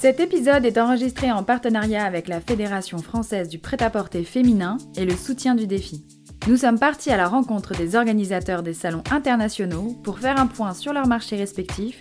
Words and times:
Cet 0.00 0.20
épisode 0.20 0.64
est 0.64 0.78
enregistré 0.78 1.32
en 1.32 1.42
partenariat 1.42 2.04
avec 2.04 2.28
la 2.28 2.40
Fédération 2.40 2.98
française 2.98 3.48
du 3.48 3.58
prêt-à-porter 3.58 4.22
féminin 4.22 4.78
et 4.96 5.04
le 5.04 5.16
soutien 5.16 5.56
du 5.56 5.66
défi. 5.66 6.06
Nous 6.46 6.58
sommes 6.58 6.78
partis 6.78 7.10
à 7.10 7.16
la 7.16 7.26
rencontre 7.26 7.76
des 7.76 7.96
organisateurs 7.96 8.62
des 8.62 8.74
salons 8.74 9.02
internationaux 9.10 9.96
pour 10.04 10.20
faire 10.20 10.38
un 10.38 10.46
point 10.46 10.72
sur 10.72 10.92
leurs 10.92 11.08
marchés 11.08 11.34
respectifs 11.34 12.00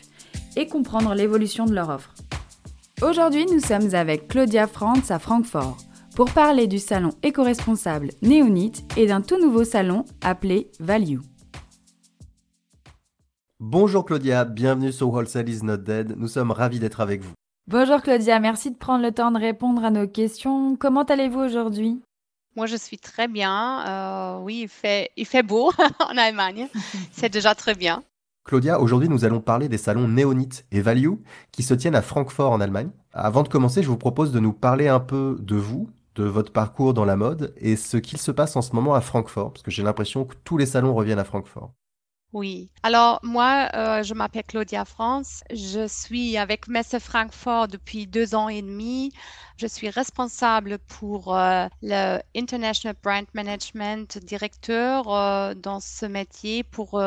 et 0.56 0.68
comprendre 0.68 1.16
l'évolution 1.16 1.66
de 1.66 1.74
leur 1.74 1.90
offre. 1.90 2.14
Aujourd'hui, 3.02 3.48
nous 3.52 3.60
sommes 3.60 3.96
avec 3.96 4.28
Claudia 4.28 4.68
Franz 4.68 5.12
à 5.12 5.18
Francfort 5.18 5.78
pour 6.16 6.30
parler 6.30 6.68
du 6.68 6.78
salon 6.78 7.10
éco-responsable 7.24 8.10
Néonit 8.22 8.74
et 8.96 9.08
d'un 9.08 9.22
tout 9.22 9.42
nouveau 9.42 9.64
salon 9.64 10.06
appelé 10.22 10.70
Value. 10.80 11.18
Bonjour 13.60 14.06
Claudia, 14.06 14.46
bienvenue 14.46 14.92
sur 14.92 15.12
Wholesale 15.12 15.50
is 15.50 15.64
not 15.64 15.78
dead. 15.78 16.14
Nous 16.16 16.28
sommes 16.28 16.52
ravis 16.52 16.78
d'être 16.78 17.02
avec 17.02 17.24
vous. 17.24 17.34
Bonjour 17.70 18.02
Claudia, 18.02 18.40
merci 18.40 18.72
de 18.72 18.78
prendre 18.78 19.04
le 19.04 19.12
temps 19.12 19.30
de 19.30 19.38
répondre 19.38 19.84
à 19.84 19.92
nos 19.92 20.08
questions. 20.08 20.78
Comment 20.78 21.04
allez-vous 21.04 21.42
aujourd'hui? 21.42 22.02
Moi, 22.56 22.66
je 22.66 22.78
suis 22.78 22.98
très 22.98 23.28
bien. 23.28 23.86
Euh, 23.86 24.40
oui, 24.40 24.62
il 24.62 24.70
fait, 24.70 25.10
il 25.18 25.26
fait 25.26 25.44
beau 25.44 25.74
en 26.00 26.18
Allemagne. 26.18 26.70
C'est 27.12 27.28
déjà 27.28 27.56
très 27.56 27.76
bien. 27.76 28.04
Claudia, 28.46 28.80
aujourd'hui 28.80 29.10
nous 29.10 29.26
allons 29.26 29.42
parler 29.42 29.68
des 29.68 29.78
salons 29.78 30.08
Néonit 30.08 30.64
et 30.72 30.80
Value 30.80 31.16
qui 31.52 31.62
se 31.62 31.74
tiennent 31.74 31.96
à 31.96 32.02
Francfort 32.02 32.54
en 32.54 32.62
Allemagne. 32.62 32.90
Avant 33.12 33.44
de 33.44 33.50
commencer, 33.50 33.84
je 33.84 33.90
vous 33.90 33.98
propose 33.98 34.32
de 34.32 34.40
nous 34.40 34.54
parler 34.54 34.88
un 34.88 35.02
peu 35.02 35.36
de 35.42 35.58
vous, 35.58 35.90
de 36.16 36.24
votre 36.24 36.54
parcours 36.54 36.94
dans 36.94 37.04
la 37.04 37.18
mode 37.18 37.54
et 37.58 37.76
ce 37.76 37.98
qu'il 37.98 38.18
se 38.18 38.32
passe 38.32 38.56
en 38.56 38.62
ce 38.62 38.74
moment 38.78 38.96
à 38.96 39.02
Francfort, 39.02 39.52
parce 39.52 39.64
que 39.64 39.72
j'ai 39.72 39.84
l'impression 39.84 40.24
que 40.24 40.36
tous 40.46 40.58
les 40.58 40.68
salons 40.68 40.96
reviennent 40.96 41.20
à 41.20 41.26
Francfort. 41.26 41.74
Oui. 42.38 42.70
Alors, 42.84 43.20
moi, 43.24 43.68
euh, 43.74 44.04
je 44.04 44.14
m'appelle 44.14 44.44
Claudia 44.44 44.86
France. 44.86 45.44
Je 45.52 45.88
suis 45.88 46.38
avec 46.38 46.68
Messe 46.68 46.96
Francfort 47.00 47.68
depuis 47.68 48.06
deux 48.06 48.36
ans 48.36 48.48
et 48.48 48.62
demi. 48.62 49.12
Je 49.58 49.66
suis 49.66 49.90
responsable 49.90 50.78
pour 50.78 51.36
euh, 51.36 51.66
le 51.82 52.20
International 52.36 52.96
Brand 53.02 53.26
Management, 53.34 54.20
directeur 54.20 55.12
euh, 55.12 55.56
dans 55.56 55.80
ce 55.80 56.06
métier 56.06 56.62
pour 56.64 57.02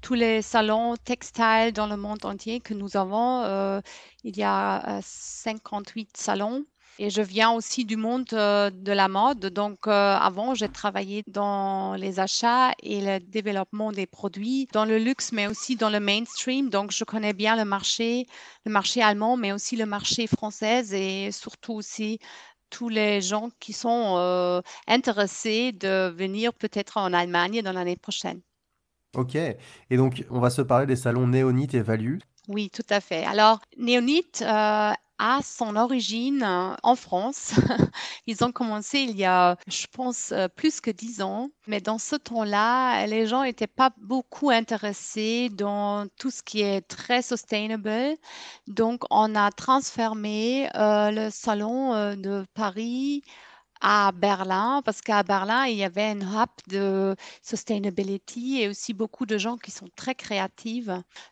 tous 0.00 0.14
les 0.14 0.42
salons 0.42 0.94
textiles 0.96 1.72
dans 1.74 1.88
le 1.88 1.96
monde 1.96 2.24
entier 2.24 2.60
que 2.60 2.72
nous 2.72 2.96
avons. 2.96 3.82
il 4.22 4.36
y 4.36 4.44
a 4.44 5.00
58 5.02 6.16
salons. 6.16 6.64
Et 7.00 7.10
je 7.10 7.22
viens 7.22 7.52
aussi 7.52 7.84
du 7.84 7.96
monde 7.96 8.26
euh, 8.32 8.70
de 8.70 8.90
la 8.90 9.06
mode. 9.06 9.46
Donc, 9.46 9.86
euh, 9.86 9.90
avant, 9.90 10.54
j'ai 10.54 10.68
travaillé 10.68 11.22
dans 11.28 11.94
les 11.94 12.18
achats 12.18 12.72
et 12.82 13.00
le 13.00 13.20
développement 13.20 13.92
des 13.92 14.06
produits, 14.06 14.66
dans 14.72 14.84
le 14.84 14.98
luxe, 14.98 15.30
mais 15.30 15.46
aussi 15.46 15.76
dans 15.76 15.90
le 15.90 16.00
mainstream. 16.00 16.70
Donc, 16.70 16.90
je 16.90 17.04
connais 17.04 17.34
bien 17.34 17.54
le 17.54 17.64
marché, 17.64 18.26
le 18.66 18.72
marché 18.72 19.00
allemand, 19.00 19.36
mais 19.36 19.52
aussi 19.52 19.76
le 19.76 19.86
marché 19.86 20.26
français 20.26 20.84
et 20.92 21.30
surtout 21.30 21.74
aussi 21.74 22.18
tous 22.68 22.88
les 22.88 23.20
gens 23.20 23.50
qui 23.60 23.72
sont 23.72 24.16
euh, 24.18 24.60
intéressés 24.88 25.70
de 25.72 26.08
venir 26.08 26.52
peut-être 26.52 26.96
en 26.96 27.12
Allemagne 27.12 27.62
dans 27.62 27.72
l'année 27.72 27.96
prochaine. 27.96 28.40
Ok. 29.14 29.36
Et 29.36 29.96
donc, 29.96 30.24
on 30.30 30.40
va 30.40 30.50
se 30.50 30.62
parler 30.62 30.86
des 30.86 30.96
salons 30.96 31.28
Néonite 31.28 31.74
et 31.74 31.80
Value. 31.80 32.18
Oui, 32.48 32.70
tout 32.70 32.86
à 32.90 33.00
fait. 33.00 33.24
Alors, 33.24 33.60
Néonite 33.76 34.42
a 35.18 35.40
son 35.42 35.76
origine 35.76 36.42
euh, 36.42 36.74
en 36.82 36.96
France. 36.96 37.52
Ils 38.26 38.44
ont 38.44 38.52
commencé 38.52 39.00
il 39.00 39.16
y 39.16 39.24
a, 39.24 39.56
je 39.66 39.86
pense, 39.90 40.32
euh, 40.32 40.48
plus 40.48 40.80
que 40.80 40.90
dix 40.90 41.22
ans. 41.22 41.50
Mais 41.66 41.80
dans 41.80 41.98
ce 41.98 42.16
temps-là, 42.16 43.06
les 43.06 43.26
gens 43.26 43.42
n'étaient 43.42 43.66
pas 43.66 43.90
beaucoup 43.98 44.50
intéressés 44.50 45.48
dans 45.50 46.06
tout 46.18 46.30
ce 46.30 46.42
qui 46.42 46.62
est 46.62 46.82
très 46.82 47.22
sustainable. 47.22 48.16
Donc, 48.66 49.02
on 49.10 49.34
a 49.34 49.50
transformé 49.50 50.68
euh, 50.76 51.10
le 51.10 51.30
salon 51.30 52.14
de 52.16 52.44
Paris 52.54 53.22
à 53.80 54.12
Berlin, 54.12 54.82
parce 54.84 55.00
qu'à 55.00 55.22
Berlin, 55.22 55.66
il 55.66 55.76
y 55.76 55.84
avait 55.84 56.10
un 56.10 56.20
hub 56.20 56.48
de 56.68 57.14
sustainability 57.42 58.62
et 58.62 58.68
aussi 58.68 58.94
beaucoup 58.94 59.26
de 59.26 59.38
gens 59.38 59.56
qui 59.56 59.70
sont 59.70 59.88
très 59.96 60.14
créatifs. 60.14 60.88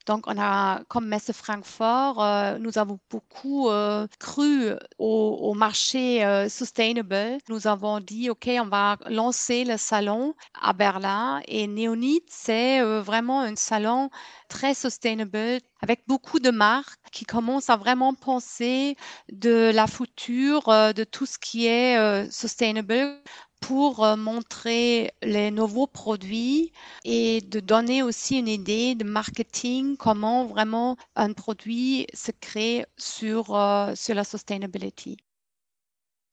Donc, 0.06 0.24
on 0.26 0.38
a, 0.38 0.82
comme 0.88 1.06
Messe 1.06 1.32
Francfort, 1.32 2.22
euh, 2.22 2.58
nous 2.58 2.78
avons 2.78 2.98
beaucoup 3.10 3.68
euh, 3.68 4.06
cru 4.18 4.70
au, 4.98 5.54
marché 5.54 6.24
euh, 6.24 6.48
sustainable. 6.48 7.38
Nous 7.48 7.66
avons 7.66 8.00
dit, 8.00 8.30
OK, 8.30 8.48
on 8.60 8.68
va 8.68 8.96
lancer 9.08 9.64
le 9.64 9.76
salon 9.76 10.34
à 10.60 10.72
Berlin 10.72 11.40
et 11.48 11.66
Neonit, 11.66 12.22
c'est 12.28 12.80
vraiment 13.00 13.40
un 13.40 13.56
salon 13.56 14.10
très 14.48 14.74
sustainable 14.74 15.60
avec 15.80 16.02
beaucoup 16.06 16.40
de 16.40 16.50
marques 16.50 16.98
qui 17.12 17.24
commencent 17.24 17.70
à 17.70 17.76
vraiment 17.76 18.14
penser 18.14 18.96
de 19.32 19.70
la 19.74 19.86
future, 19.86 20.68
euh, 20.68 20.92
de 20.92 21.04
tout 21.04 21.26
ce 21.26 21.38
qui 21.38 21.66
est 21.66 21.98
euh, 21.98 22.30
sustainable 22.30 23.20
pour 23.60 24.04
euh, 24.04 24.16
montrer 24.16 25.12
les 25.22 25.50
nouveaux 25.50 25.86
produits 25.86 26.72
et 27.04 27.40
de 27.40 27.60
donner 27.60 28.02
aussi 28.02 28.38
une 28.38 28.48
idée 28.48 28.94
de 28.94 29.04
marketing, 29.04 29.96
comment 29.96 30.46
vraiment 30.46 30.96
un 31.16 31.32
produit 31.32 32.06
se 32.14 32.32
crée 32.32 32.84
sur, 32.96 33.46
sur 33.94 34.14
la 34.14 34.24
sustainability. 34.24 35.16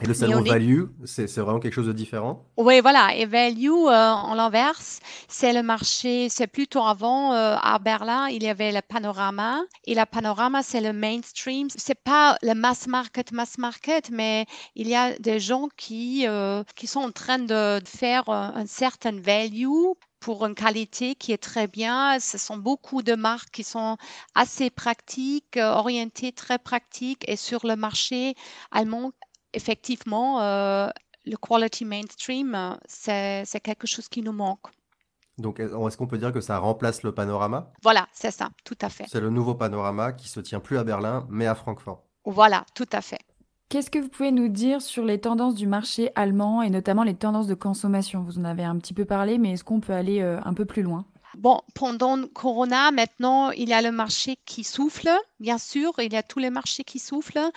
Et 0.01 0.05
le 0.07 0.13
salon 0.13 0.41
Value, 0.41 0.85
c'est 1.05 1.37
vraiment 1.37 1.59
quelque 1.59 1.73
chose 1.73 1.87
de 1.87 1.93
différent? 1.93 2.45
Oui, 2.57 2.81
voilà. 2.81 3.15
Et 3.15 3.25
Value, 3.25 3.69
euh, 3.69 4.11
en 4.11 4.33
l'inverse, 4.33 4.99
c'est 5.27 5.53
le 5.53 5.63
marché, 5.63 6.29
c'est 6.29 6.47
plutôt 6.47 6.81
avant, 6.81 7.33
euh, 7.33 7.55
à 7.61 7.79
Berlin, 7.79 8.27
il 8.27 8.43
y 8.43 8.49
avait 8.49 8.71
le 8.71 8.81
panorama. 8.81 9.61
Et 9.85 9.95
le 9.95 10.05
panorama, 10.05 10.63
c'est 10.63 10.81
le 10.81 10.93
mainstream. 10.93 11.67
C'est 11.75 12.01
pas 12.03 12.37
le 12.41 12.53
mass 12.53 12.87
market, 12.87 13.31
mass 13.31 13.57
market, 13.57 14.09
mais 14.11 14.45
il 14.75 14.87
y 14.87 14.95
a 14.95 15.17
des 15.19 15.39
gens 15.39 15.69
qui, 15.77 16.27
euh, 16.27 16.63
qui 16.75 16.87
sont 16.87 17.01
en 17.01 17.11
train 17.11 17.39
de 17.39 17.79
faire 17.85 18.27
un 18.27 18.65
certain 18.65 19.19
value 19.21 19.67
pour 20.19 20.45
une 20.45 20.55
qualité 20.55 21.15
qui 21.15 21.31
est 21.33 21.37
très 21.37 21.67
bien. 21.67 22.19
Ce 22.19 22.37
sont 22.37 22.57
beaucoup 22.57 23.03
de 23.03 23.13
marques 23.13 23.51
qui 23.51 23.63
sont 23.63 23.97
assez 24.35 24.69
pratiques, 24.69 25.57
orientées 25.57 26.31
très 26.31 26.57
pratiques 26.57 27.23
et 27.27 27.35
sur 27.35 27.65
le 27.67 27.75
marché 27.75 28.35
allemand 28.71 29.11
effectivement, 29.53 30.41
euh, 30.41 30.89
le 31.25 31.37
quality 31.37 31.85
mainstream, 31.85 32.77
c'est 32.87 33.61
quelque 33.63 33.87
chose 33.87 34.07
qui 34.07 34.21
nous 34.21 34.33
manque. 34.33 34.67
Donc, 35.37 35.59
est-ce 35.59 35.97
qu'on 35.97 36.07
peut 36.07 36.19
dire 36.19 36.31
que 36.31 36.41
ça 36.41 36.59
remplace 36.59 37.01
le 37.01 37.11
panorama? 37.11 37.71
Voilà, 37.81 38.07
c'est 38.13 38.31
ça, 38.31 38.49
tout 38.63 38.77
à 38.81 38.89
fait. 38.89 39.05
C'est 39.07 39.19
le 39.19 39.31
nouveau 39.31 39.55
panorama 39.55 40.11
qui 40.11 40.29
se 40.29 40.39
tient 40.39 40.59
plus 40.59 40.77
à 40.77 40.83
Berlin, 40.83 41.25
mais 41.29 41.47
à 41.47 41.55
Francfort. 41.55 42.03
Voilà, 42.25 42.65
tout 42.75 42.89
à 42.91 43.01
fait. 43.01 43.19
Qu'est-ce 43.69 43.89
que 43.89 43.97
vous 43.97 44.09
pouvez 44.09 44.31
nous 44.31 44.49
dire 44.49 44.83
sur 44.83 45.03
les 45.03 45.19
tendances 45.19 45.55
du 45.55 45.65
marché 45.65 46.11
allemand 46.13 46.61
et 46.61 46.69
notamment 46.69 47.03
les 47.03 47.15
tendances 47.15 47.47
de 47.47 47.55
consommation? 47.55 48.21
Vous 48.21 48.37
en 48.37 48.43
avez 48.43 48.63
un 48.63 48.77
petit 48.77 48.93
peu 48.93 49.05
parlé, 49.05 49.39
mais 49.39 49.53
est-ce 49.53 49.63
qu'on 49.63 49.79
peut 49.79 49.93
aller 49.93 50.21
euh, 50.21 50.39
un 50.45 50.53
peu 50.53 50.65
plus 50.65 50.83
loin? 50.83 51.05
Bon, 51.35 51.61
pendant 51.73 52.27
Corona, 52.27 52.91
maintenant, 52.91 53.49
il 53.51 53.69
y 53.69 53.73
a 53.73 53.81
le 53.81 53.91
marché 53.91 54.37
qui 54.45 54.63
souffle, 54.63 55.09
bien 55.39 55.57
sûr, 55.57 55.91
il 55.97 56.13
y 56.13 56.15
a 56.15 56.21
tous 56.21 56.37
les 56.37 56.51
marchés 56.51 56.83
qui 56.83 56.99
soufflent, 56.99 57.49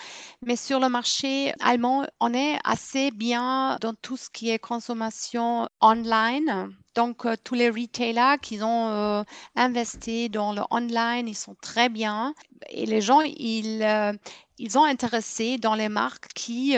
mais 0.43 0.57
sur 0.57 0.81
le 0.81 0.89
marché 0.89 1.53
allemand, 1.61 2.07
on 2.21 2.33
est 2.33 2.59
assez 2.65 3.11
bien 3.11 3.77
dans 3.83 3.93
tout 3.95 4.17
ce 4.17 4.31
qui 4.31 4.49
est 4.51 4.59
consommation 4.59 5.69
online. 5.83 6.75
Donc, 6.95 7.27
euh, 7.27 7.37
tous 7.45 7.55
les 7.55 7.69
retailers 7.69 8.39
qui 8.41 8.63
ont 8.63 8.89
euh, 8.89 9.23
investi 9.57 10.31
dans 10.31 10.55
le 10.55 10.63
online, 10.71 11.29
ils 11.29 11.37
sont 11.37 11.57
très 11.61 11.91
bien. 11.91 12.35
Et 12.71 12.87
les 12.87 13.03
gens, 13.03 13.21
ils, 13.21 13.83
euh, 13.83 14.15
ils 14.59 14.79
ont 14.79 14.85
intéressé 14.85 15.59
dans 15.59 15.75
les 15.75 15.91
marques 15.91 16.29
qui 16.35 16.77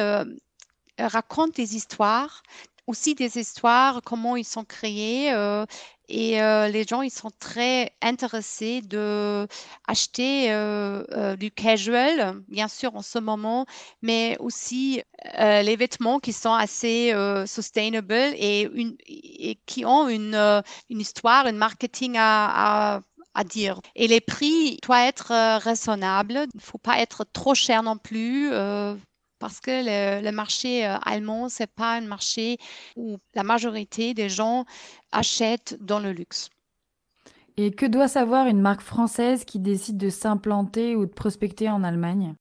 racontent 0.99 1.53
des 1.55 1.77
histoires, 1.77 2.43
aussi 2.89 3.15
des 3.15 3.39
histoires, 3.39 4.01
comment 4.03 4.35
ils 4.37 4.45
sont 4.47 4.65
créés. 4.65 5.33
Euh, 5.33 5.67
et 6.09 6.41
euh, 6.41 6.69
les 6.69 6.85
gens, 6.85 7.03
ils 7.03 7.11
sont 7.11 7.31
très 7.39 7.93
intéressés 8.01 8.81
de 8.81 9.47
acheter 9.87 10.51
euh, 10.51 11.37
du 11.37 11.51
casual, 11.51 12.43
bien 12.49 12.69
sûr, 12.69 12.97
en 12.97 13.03
ce 13.03 13.19
moment, 13.19 13.67
mais 14.03 14.37
aussi 14.41 15.03
les 15.39 15.77
vêtements 15.77 16.19
qui 16.19 16.33
sont 16.33 16.55
assez 16.55 17.13
sustainable 17.47 18.15
et, 18.15 19.59
qui 19.67 19.85
ont 19.85 20.09
une, 20.09 20.63
histoire, 20.89 21.47
une 21.47 21.57
marketing 21.57 22.17
à 22.19 23.01
dire. 23.45 23.81
Et 23.95 24.09
les 24.09 24.21
prix 24.21 24.79
doivent 24.83 25.09
être 25.09 25.59
raisonnables. 25.59 26.47
Il 26.55 26.57
ne 26.57 26.63
faut 26.63 26.79
pas 26.79 26.99
être 27.01 27.25
trop 27.25 27.55
cher 27.55 27.83
non 27.83 27.97
plus 27.97 28.51
parce 29.39 29.61
que 29.61 30.21
le, 30.23 30.31
marché 30.31 30.85
allemand, 30.85 31.49
ce 31.49 31.63
n'est 31.63 31.69
pas 31.69 31.95
un 31.95 32.03
marché 32.03 32.59
où 32.97 33.19
la 33.35 33.43
majorité 33.43 34.15
des 34.15 34.29
gens 34.29 34.65
achètent 35.13 35.77
dans 35.81 36.01
le 36.01 36.13
luxe. 36.13 36.51
Et 37.59 37.73
que 37.73 37.87
doit 37.87 38.07
savoir 38.07 38.47
une 38.47 38.61
marque 38.61 38.83
française 38.83 39.45
qui 39.45 39.59
décide 39.59 39.97
de 39.97 40.11
s'implanter 40.11 40.95
ou 40.95 41.07
de 41.07 41.11
prospecter 41.11 41.69
en 41.69 41.83
Allemagne? 41.83 42.37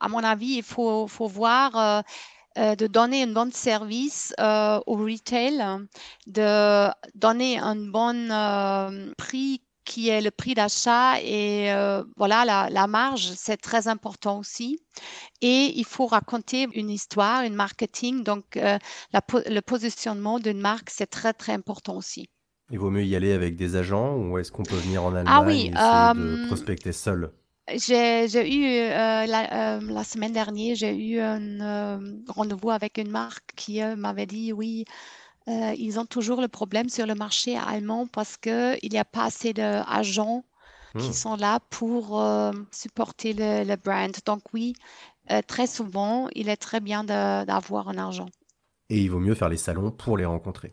À 0.00 0.08
mon 0.08 0.24
avis, 0.24 0.56
il 0.56 0.62
faut, 0.62 1.06
faut 1.06 1.26
voir 1.26 1.76
euh, 1.76 2.00
euh, 2.56 2.74
de 2.74 2.86
donner 2.86 3.24
un 3.24 3.32
bon 3.32 3.52
service 3.52 4.32
euh, 4.40 4.80
au 4.86 4.96
retail, 4.96 5.62
de 6.26 6.88
donner 7.14 7.58
un 7.58 7.76
bon 7.76 9.10
prix 9.18 9.60
qui 9.84 10.08
est 10.08 10.20
le 10.20 10.30
prix 10.30 10.54
d'achat 10.54 11.20
et 11.22 11.72
voilà 12.16 12.44
la, 12.44 12.70
la 12.70 12.86
marge, 12.86 13.32
c'est 13.36 13.56
très 13.56 13.88
important 13.88 14.38
aussi. 14.38 14.78
Et 15.40 15.72
il 15.76 15.84
faut 15.84 16.06
raconter 16.06 16.68
une 16.74 16.90
histoire, 16.90 17.42
une 17.42 17.54
marketing. 17.54 18.24
Donc 18.24 18.56
la, 18.56 18.80
le 19.12 19.60
positionnement 19.60 20.38
d'une 20.38 20.60
marque, 20.60 20.90
c'est 20.90 21.06
très 21.06 21.32
très 21.32 21.52
important 21.52 21.96
aussi. 21.96 22.28
Il 22.70 22.78
vaut 22.78 22.90
mieux 22.90 23.04
y 23.04 23.14
aller 23.14 23.32
avec 23.32 23.56
des 23.56 23.76
agents 23.76 24.16
ou 24.16 24.38
est-ce 24.38 24.50
qu'on 24.50 24.62
peut 24.62 24.76
venir 24.76 25.04
en 25.04 25.14
Allemagne 25.14 25.26
ah 25.28 25.42
oui, 25.42 25.66
et 25.66 25.70
de 25.70 26.42
euh, 26.42 26.46
prospecter 26.46 26.92
seul? 26.92 27.30
j'ai 27.68 28.24
eu 28.26 28.64
euh, 28.66 29.26
la, 29.26 29.76
euh, 29.76 29.80
la, 29.80 30.04
semaine 30.04 30.32
dernière, 30.32 30.74
j'ai 30.74 30.94
eu 30.96 31.20
un 31.20 32.00
rendez-vous 32.28 32.70
avec 32.70 32.98
une 32.98 33.10
marque 33.10 33.52
qui 33.56 33.82
m'avait 33.96 34.26
dit 34.26 34.52
oui, 34.52 34.84
ils 35.46 35.98
ont 35.98 36.06
toujours 36.06 36.40
le 36.40 36.48
problème 36.48 36.88
sur 36.88 37.06
le 37.06 37.14
marché 37.14 37.56
allemand 37.56 38.06
parce 38.06 38.36
qu'il 38.36 38.78
n'y 38.90 38.98
a 38.98 39.04
pas 39.04 39.24
assez 39.24 39.52
d'agents 39.52 40.44
qui 40.98 41.08
hmm. 41.08 41.12
sont 41.12 41.36
là 41.36 41.60
pour 41.70 42.24
supporter 42.70 43.32
le, 43.32 43.64
le, 43.64 43.76
brand. 43.76 44.14
Donc 44.24 44.42
oui, 44.54 44.74
très 45.46 45.66
souvent, 45.66 46.28
il 46.34 46.48
est 46.48 46.56
très 46.56 46.80
bien 46.80 47.04
d'avoir 47.04 47.88
un 47.88 47.98
agent. 47.98 48.28
Et 48.90 49.00
il 49.00 49.10
vaut 49.10 49.18
mieux 49.20 49.34
faire 49.34 49.48
les 49.48 49.56
salons 49.56 49.90
pour 49.90 50.16
les 50.16 50.24
rencontrer. 50.24 50.72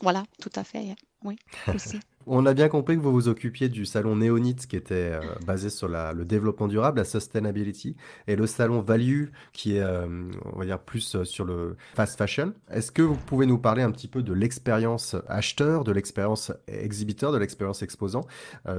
Voilà, 0.00 0.24
tout 0.40 0.52
à 0.54 0.64
fait. 0.64 0.94
Oui, 1.24 1.36
aussi. 1.72 2.00
On 2.30 2.44
a 2.44 2.52
bien 2.52 2.68
compris 2.68 2.96
que 2.96 3.00
vous 3.00 3.12
vous 3.12 3.28
occupiez 3.28 3.70
du 3.70 3.86
salon 3.86 4.14
Neonit 4.14 4.56
qui 4.56 4.76
était 4.76 5.12
euh, 5.14 5.20
basé 5.46 5.70
sur 5.70 5.88
le 5.88 6.24
développement 6.24 6.68
durable, 6.68 6.98
la 6.98 7.04
sustainability, 7.04 7.96
et 8.26 8.36
le 8.36 8.46
salon 8.46 8.82
Value 8.82 9.28
qui 9.54 9.76
est, 9.76 9.80
euh, 9.80 10.06
on 10.52 10.58
va 10.58 10.66
dire, 10.66 10.78
plus 10.78 11.16
euh, 11.16 11.24
sur 11.24 11.46
le 11.46 11.76
fast 11.94 12.18
fashion. 12.18 12.52
Est-ce 12.70 12.92
que 12.92 13.00
vous 13.00 13.16
pouvez 13.16 13.46
nous 13.46 13.56
parler 13.56 13.82
un 13.82 13.90
petit 13.90 14.08
peu 14.08 14.22
de 14.22 14.34
l'expérience 14.34 15.16
acheteur, 15.26 15.84
de 15.84 15.92
l'expérience 15.92 16.52
exhibiteur, 16.66 17.32
de 17.32 17.38
l'expérience 17.38 17.82
exposant 17.82 18.26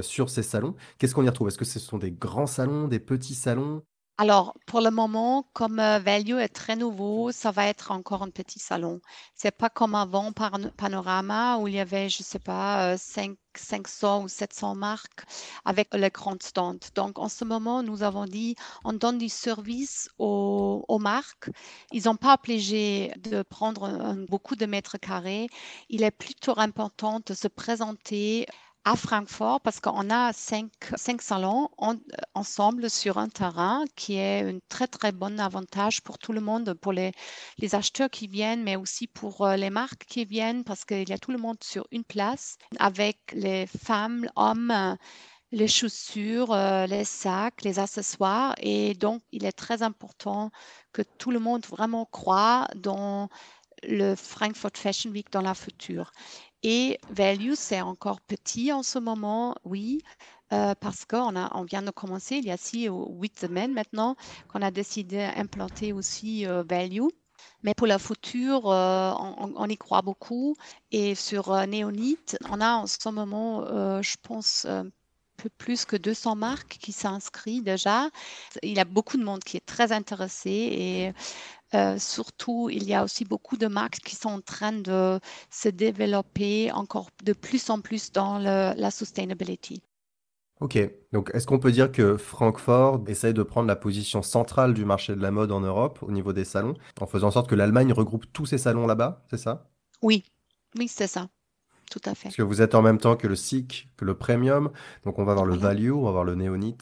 sur 0.02 0.30
ces 0.30 0.44
salons? 0.44 0.75
Qu'est-ce 1.00 1.16
qu'on 1.16 1.24
y 1.24 1.30
retrouve? 1.30 1.48
Est-ce 1.48 1.57
que 1.57 1.66
ce 1.66 1.80
sont 1.80 1.98
des 1.98 2.12
grands 2.12 2.48
salons, 2.48 2.88
des 2.88 3.00
petits 3.00 3.34
salons? 3.34 3.81
Alors, 4.19 4.54
pour 4.66 4.81
le 4.81 4.92
moment, 4.92 5.48
comme 5.54 5.80
euh, 5.80 5.98
Value 6.00 6.39
est 6.39 6.50
très 6.50 6.75
nouveau, 6.75 7.31
ça 7.31 7.51
va 7.51 7.68
être 7.68 7.92
encore 7.92 8.21
un 8.21 8.30
petit 8.30 8.60
salon. 8.60 9.00
C'est 9.33 9.56
pas 9.56 9.69
comme 9.69 9.95
avant 9.95 10.33
Panorama 10.33 11.57
où 11.57 11.69
il 11.69 11.75
y 11.75 11.80
avait, 11.80 12.10
je 12.10 12.21
sais 12.21 12.38
pas, 12.38 12.98
5, 12.98 13.31
euh, 13.31 13.36
500 13.56 14.24
ou 14.24 14.27
700 14.27 14.75
marques 14.75 15.24
avec 15.63 15.94
le 15.94 16.10
grand 16.10 16.36
stand. 16.44 16.80
Donc, 16.95 17.18
en 17.18 17.30
ce 17.30 17.45
moment, 17.45 17.81
nous 17.81 18.04
avons 18.04 18.25
dit, 18.25 18.56
on 18.83 18.92
donne 18.92 19.19
du 19.19 19.30
service 19.30 20.10
aux, 20.18 21.00
marques. 21.00 21.50
Ils 21.94 22.04
n'ont 22.04 22.18
pas 22.18 22.33
obligé 22.33 23.13
de 23.19 23.42
prendre 23.42 24.16
beaucoup 24.27 24.57
de 24.57 24.66
mètres 24.66 24.98
carrés. 24.98 25.48
Il 25.88 26.04
est 26.04 26.12
plutôt 26.12 26.60
important 26.60 27.21
de 27.25 27.33
se 27.33 27.48
présenter 27.48 28.48
à 28.86 28.96
Francfort 28.96 29.62
parce 29.62 29.80
qu'on 29.80 30.10
a 30.10 30.34
cinq, 30.34 30.72
cinq 30.96 31.22
salons 31.22 31.70
ensemble 32.34 32.90
sur 32.90 33.18
un 33.18 33.30
terrain 33.30 33.84
qui 33.96 34.16
est 34.16 34.42
un 34.42 34.60
très 34.70 34.88
très 34.88 35.12
bon 35.12 35.40
avantage 35.40 36.02
pour 36.02 36.18
tout 36.18 36.34
le 36.34 36.42
monde, 36.42 36.74
pour 36.74 36.94
les, 36.94 37.12
les 37.58 37.76
acheteurs 37.76 38.10
qui 38.10 38.28
viennent, 38.28 38.64
mais 38.64 38.76
aussi 38.76 39.08
pour 39.08 39.46
euh, 39.46 39.56
les 39.56 39.70
marques 39.70 40.06
qui 40.08 40.26
viennent 40.26 40.64
parce 40.64 40.86
qu'il 40.86 41.08
y 41.08 41.14
a 41.14 41.18
tout 41.18 41.31
le 41.31 41.38
monde 41.38 41.58
sur 41.64 41.88
une 41.92 42.04
place 42.04 42.58
avec 42.80 43.18
les 43.34 43.68
femmes, 43.68 44.30
hommes 44.36 44.98
les 45.52 45.68
chaussures, 45.68 46.52
euh, 46.54 46.86
les 46.86 47.04
sacs, 47.04 47.64
les 47.64 47.80
accessoires. 47.80 48.54
Et 48.60 48.94
donc, 48.94 49.22
il 49.31 49.46
est 49.46 49.52
très 49.52 49.81
important 49.81 50.52
que 50.94 51.02
tout 51.18 51.31
le 51.31 51.40
monde 51.40 51.66
vraiment 51.66 52.06
croit 52.06 52.68
dans 52.76 53.30
le 53.84 54.16
Frankfurt 54.16 54.78
Fashion 54.78 55.10
Week 55.12 55.31
dans 55.31 55.42
la 55.42 55.56
future. 55.56 56.12
Et 56.63 57.00
Value, 57.09 57.53
c'est 57.56 57.81
encore 57.81 58.19
petit 58.21 58.73
en 58.73 58.83
ce 58.83 59.00
moment, 59.00 59.56
oui, 59.63 60.01
euh, 60.51 60.73
parce 60.79 61.06
qu'on 61.06 61.35
on 61.35 61.63
vient 61.63 61.81
de 61.83 61.91
commencer 61.91 62.38
il 62.38 62.45
y 62.45 62.51
a 62.51 62.57
six 62.57 62.89
ou 62.89 63.07
huit 63.21 63.39
semaines 63.39 63.73
maintenant 63.73 64.15
qu'on 64.47 64.61
a 64.61 64.71
décidé 64.71 65.29
d'implanter 65.35 65.94
aussi 65.94 66.45
euh, 66.47 66.63
Value. 66.67 67.07
Mais 67.63 67.73
pour 67.73 67.88
la 67.88 68.00
future, 68.00 68.69
euh, 68.69 69.13
on, 69.17 69.67
y 69.67 69.77
croit 69.77 70.01
beaucoup. 70.01 70.56
Et 70.91 71.15
sur 71.15 71.51
Neonit, 71.67 72.17
on 72.50 72.59
a 72.59 72.73
en 72.73 72.88
ce 72.88 73.09
moment, 73.09 73.65
je 74.01 74.15
pense, 74.21 74.65
peu 75.38 75.50
plus 75.57 75.85
que 75.85 75.95
200 75.95 76.35
marques 76.35 76.77
qui 76.81 76.91
s'inscrivent 76.91 77.63
déjà. 77.63 78.09
Il 78.61 78.73
y 78.73 78.79
a 78.79 78.85
beaucoup 78.85 79.17
de 79.17 79.23
monde 79.23 79.44
qui 79.44 79.57
est 79.57 79.65
très 79.65 79.91
intéressé 79.91 80.50
et 80.50 81.13
euh, 81.74 81.98
surtout, 81.98 82.69
il 82.69 82.83
y 82.83 82.94
a 82.94 83.04
aussi 83.04 83.25
beaucoup 83.25 83.57
de 83.57 83.68
marques 83.68 84.00
qui 84.00 84.16
sont 84.16 84.30
en 84.30 84.42
train 84.42 84.71
de 84.71 85.19
se 85.50 85.69
développer 85.69 86.71
encore 86.71 87.10
de 87.24 87.33
plus 87.33 87.69
en 87.69 87.81
plus 87.81 88.12
dans 88.12 88.38
la 88.39 88.92
sustainability. 88.92 89.81
Ok, 90.60 90.77
donc 91.13 91.31
est-ce 91.33 91.48
qu'on 91.48 91.60
peut 91.60 91.71
dire 91.71 91.89
que 91.89 92.18
Francfort 92.18 93.01
essaye 93.07 93.33
de 93.33 93.44
prendre 93.44 93.68
la 93.68 93.77
position 93.77 94.21
centrale 94.21 94.74
du 94.74 94.83
marché 94.83 95.16
de 95.16 95.21
la 95.21 95.31
mode 95.31 95.54
en 95.54 95.62
Europe 95.62 96.00
au 96.01 96.12
niveau 96.12 96.33
des 96.33 96.44
salons, 96.44 96.74
en 97.00 97.07
faisant 97.07 97.27
en 97.27 97.31
sorte 97.31 97.50
que 97.50 97.56
l'Allemagne 97.56 97.94
regroupe 97.94 98.25
tous 98.33 98.45
ces 98.45 98.57
salons 98.57 98.86
là-bas, 98.86 99.24
c'est 99.30 99.38
ça? 99.38 99.69
Oui, 100.01 100.25
oui, 100.77 100.89
c'est 100.89 101.07
ça. 101.07 101.30
Tout 101.89 102.01
à 102.06 102.13
fait. 102.13 102.25
Parce 102.25 102.36
que 102.36 102.44
vous 102.44 102.62
êtes 102.62 102.75
en 102.75 102.81
même 102.81 102.98
temps 103.00 103.16
que 103.16 103.25
le 103.25 103.36
SIC, 103.36 103.89
que 103.95 104.06
le 104.06 104.16
Premium, 104.16 104.69
donc 105.06 105.18
on 105.18 105.24
va 105.24 105.31
avoir 105.31 105.48
le 105.48 105.56
Value, 105.56 105.92
on 105.92 106.04
va 106.04 106.10
avoir 106.10 106.24
le 106.25 106.36
Neonit, 106.36 106.77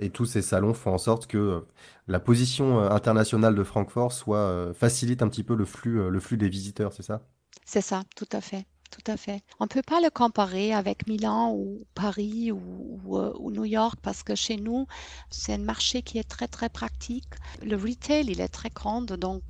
et 0.00 0.10
tous 0.10 0.26
ces 0.26 0.42
salons 0.42 0.74
font 0.74 0.94
en 0.94 0.98
sorte 0.98 1.26
que 1.26 1.38
euh, 1.38 1.60
la 2.08 2.18
position 2.18 2.80
euh, 2.80 2.90
internationale 2.90 3.54
de 3.54 3.62
Francfort 3.62 4.12
soit, 4.12 4.38
euh, 4.38 4.74
facilite 4.74 5.22
un 5.22 5.28
petit 5.28 5.44
peu 5.44 5.54
le 5.54 5.64
flux, 5.64 6.10
le 6.10 6.20
flux 6.20 6.38
des 6.38 6.48
visiteurs, 6.48 6.92
c'est 6.92 7.02
ça? 7.02 7.22
C'est 7.64 7.82
ça, 7.82 8.02
tout 8.16 8.28
à 8.32 8.40
fait 8.40 8.66
tout 8.90 9.08
à 9.08 9.16
fait. 9.16 9.44
On 9.60 9.66
ne 9.66 9.68
peut 9.68 9.82
pas 9.82 10.00
le 10.00 10.10
comparer 10.10 10.74
avec 10.74 11.06
Milan 11.06 11.52
ou 11.54 11.86
Paris 11.94 12.50
ou, 12.50 13.50
New 13.52 13.64
York 13.64 14.00
parce 14.02 14.24
que 14.24 14.34
chez 14.34 14.56
nous, 14.56 14.86
c'est 15.30 15.54
un 15.54 15.58
marché 15.58 16.02
qui 16.02 16.18
est 16.18 16.28
très, 16.28 16.48
très 16.48 16.68
pratique. 16.68 17.28
Le 17.62 17.76
retail, 17.76 18.26
il 18.28 18.40
est 18.40 18.48
très 18.48 18.70
grand, 18.70 19.02
donc 19.02 19.44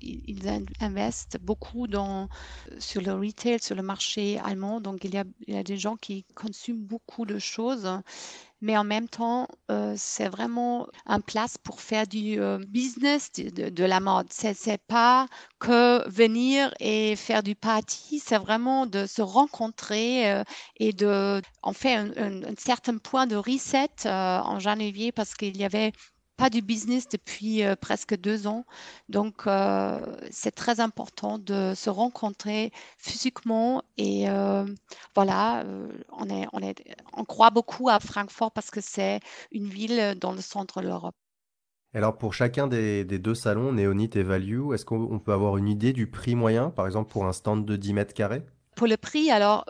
ils 0.00 0.66
investissent 0.80 1.40
beaucoup 1.42 1.86
dans, 1.88 2.30
sur 2.78 3.02
le 3.02 3.12
retail, 3.12 3.58
sur 3.60 3.76
le 3.76 3.82
marché 3.82 4.38
allemand. 4.38 4.80
Donc 4.80 5.04
il 5.04 5.14
y 5.14 5.18
a, 5.18 5.24
il 5.46 5.54
y 5.54 5.58
a 5.58 5.62
des 5.62 5.76
gens 5.76 5.96
qui 5.96 6.24
consomment 6.34 6.86
beaucoup 6.86 7.26
de 7.26 7.38
choses 7.38 7.86
mais 8.60 8.76
en 8.76 8.84
même 8.84 9.08
temps, 9.08 9.48
euh, 9.70 9.94
c'est 9.96 10.28
vraiment 10.28 10.86
un 11.04 11.20
place 11.20 11.58
pour 11.58 11.80
faire 11.80 12.06
du 12.06 12.40
euh, 12.40 12.58
business 12.68 13.30
de, 13.32 13.84
la 13.84 14.00
mode. 14.00 14.26
C'est, 14.30 14.56
pas 14.88 15.26
que 15.58 16.08
venir 16.08 16.72
et 16.80 17.16
faire 17.16 17.42
du 17.42 17.54
party, 17.54 18.18
c'est 18.18 18.38
vraiment 18.38 18.86
de 18.86 19.06
se 19.06 19.22
rencontrer 19.22 20.32
euh, 20.32 20.44
et 20.76 20.92
de, 20.92 21.40
on 21.62 21.72
fait 21.72 21.94
un, 21.94 22.10
un, 22.16 22.54
certain 22.58 22.98
point 22.98 23.26
de 23.26 23.36
reset 23.36 23.88
en 24.06 24.58
janvier 24.58 25.12
parce 25.12 25.34
qu'il 25.34 25.56
y 25.56 25.64
avait 25.64 25.92
pas 26.36 26.50
du 26.50 26.62
business 26.62 27.08
depuis 27.08 27.64
euh, 27.64 27.76
presque 27.76 28.16
deux 28.16 28.46
ans. 28.46 28.64
Donc, 29.08 29.46
euh, 29.46 29.98
c'est 30.30 30.54
très 30.54 30.80
important 30.80 31.38
de 31.38 31.72
se 31.74 31.90
rencontrer 31.90 32.72
physiquement. 32.98 33.82
Et 33.96 34.28
euh, 34.28 34.64
voilà, 35.14 35.64
on, 36.12 36.28
est, 36.28 36.46
on, 36.52 36.60
est, 36.60 36.96
on 37.14 37.24
croit 37.24 37.50
beaucoup 37.50 37.88
à 37.88 38.00
Francfort 38.00 38.52
parce 38.52 38.70
que 38.70 38.80
c'est 38.80 39.20
une 39.52 39.68
ville 39.68 40.16
dans 40.20 40.32
le 40.32 40.40
centre 40.40 40.82
de 40.82 40.86
l'Europe. 40.86 41.14
Alors, 41.94 42.18
pour 42.18 42.34
chacun 42.34 42.66
des, 42.66 43.04
des, 43.04 43.18
deux 43.18 43.34
salons, 43.34 43.72
Neonit 43.72 44.10
et 44.14 44.22
Value, 44.22 44.74
est-ce 44.74 44.84
qu'on 44.84 45.18
peut 45.18 45.32
avoir 45.32 45.56
une 45.56 45.68
idée 45.68 45.94
du 45.94 46.10
prix 46.10 46.34
moyen, 46.34 46.68
par 46.68 46.84
exemple, 46.84 47.10
pour 47.10 47.24
un 47.26 47.32
stand 47.32 47.64
de 47.64 47.76
10 47.76 47.94
mètres 47.94 48.12
carrés? 48.12 48.42
Pour 48.74 48.86
le 48.86 48.98
prix, 48.98 49.30
alors, 49.30 49.64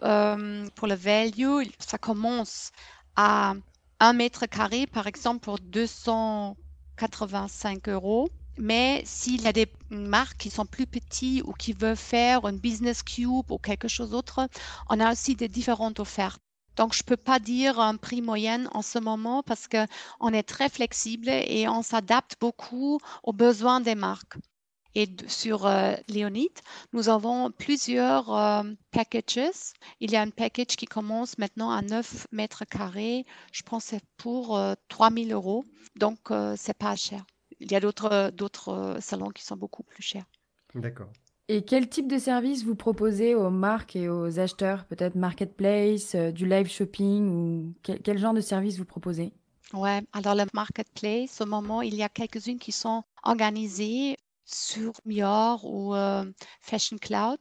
pour 0.74 0.88
le 0.88 0.94
Value, 0.94 1.68
ça 1.78 1.98
commence 1.98 2.72
à 3.14 3.54
un 4.00 4.12
mètre 4.12 4.46
carré, 4.46 4.86
par 4.86 5.06
exemple, 5.06 5.40
pour 5.40 5.58
285 5.58 7.88
euros. 7.88 8.28
Mais 8.58 9.02
s'il 9.04 9.42
y 9.42 9.46
a 9.48 9.52
des 9.52 9.70
marques 9.90 10.38
qui 10.38 10.50
sont 10.50 10.64
plus 10.66 10.86
petites 10.86 11.42
ou 11.44 11.52
qui 11.52 11.72
veulent 11.74 11.96
faire 11.96 12.44
un 12.46 12.54
business 12.54 13.02
cube 13.02 13.50
ou 13.50 13.58
quelque 13.58 13.88
chose 13.88 14.10
d'autre, 14.10 14.48
on 14.88 14.98
a 15.00 15.12
aussi 15.12 15.36
des 15.36 15.48
différentes 15.48 16.00
offertes. 16.00 16.40
Donc, 16.76 16.94
je 16.94 17.00
ne 17.02 17.06
peux 17.06 17.16
pas 17.16 17.38
dire 17.38 17.78
un 17.80 17.96
prix 17.96 18.22
moyen 18.22 18.66
en 18.72 18.82
ce 18.82 18.98
moment 18.98 19.42
parce 19.42 19.66
qu'on 19.68 20.32
est 20.32 20.42
très 20.42 20.68
flexible 20.70 21.28
et 21.28 21.68
on 21.68 21.82
s'adapte 21.82 22.34
beaucoup 22.40 22.98
aux 23.22 23.32
besoins 23.32 23.80
des 23.80 23.94
marques. 23.94 24.36
Et 24.98 25.10
sur 25.28 25.66
euh, 25.66 25.92
Léonite, 26.08 26.62
nous 26.94 27.10
avons 27.10 27.50
plusieurs 27.50 28.34
euh, 28.34 28.62
packages. 28.92 29.74
Il 30.00 30.10
y 30.10 30.16
a 30.16 30.22
un 30.22 30.30
package 30.30 30.74
qui 30.74 30.86
commence 30.86 31.36
maintenant 31.36 31.70
à 31.70 31.82
9 31.82 32.28
mètres 32.32 32.64
carrés. 32.64 33.26
Je 33.52 33.62
pense 33.62 33.84
que 33.84 33.90
c'est 33.90 34.04
pour 34.16 34.58
3000 34.88 35.34
euros. 35.34 35.66
Donc, 35.96 36.30
c'est 36.56 36.78
pas 36.78 36.96
cher. 36.96 37.26
Il 37.60 37.70
y 37.70 37.76
a 37.76 37.80
d'autres 37.80 38.96
salons 39.00 39.28
qui 39.28 39.44
sont 39.44 39.56
beaucoup 39.56 39.82
plus 39.82 40.02
chers. 40.02 40.24
D'accord. 40.74 41.10
Et 41.48 41.62
quel 41.62 41.90
type 41.90 42.10
de 42.10 42.18
service 42.18 42.64
vous 42.64 42.74
proposez 42.74 43.34
aux 43.34 43.50
marques 43.50 43.96
et 43.96 44.08
aux 44.08 44.38
acheteurs? 44.38 44.86
Peut-être 44.86 45.14
marketplace, 45.14 46.16
du 46.16 46.48
live 46.48 46.68
shopping 46.68 47.28
ou 47.28 47.74
quel 47.82 48.16
genre 48.16 48.34
de 48.34 48.40
service 48.40 48.78
vous 48.78 48.86
proposez? 48.86 49.34
Ouais, 49.74 50.00
alors 50.14 50.34
le 50.34 50.44
marketplace, 50.54 51.40
au 51.42 51.46
moment, 51.46 51.82
il 51.82 51.94
y 51.94 52.02
a 52.02 52.08
quelques-unes 52.08 52.58
qui 52.58 52.72
sont 52.72 53.02
organisées 53.24 54.16
sur 54.46 54.92
Mior 55.04 55.64
ou 55.64 55.94
euh, 55.94 56.24
Fashion 56.60 56.96
Cloud. 56.98 57.40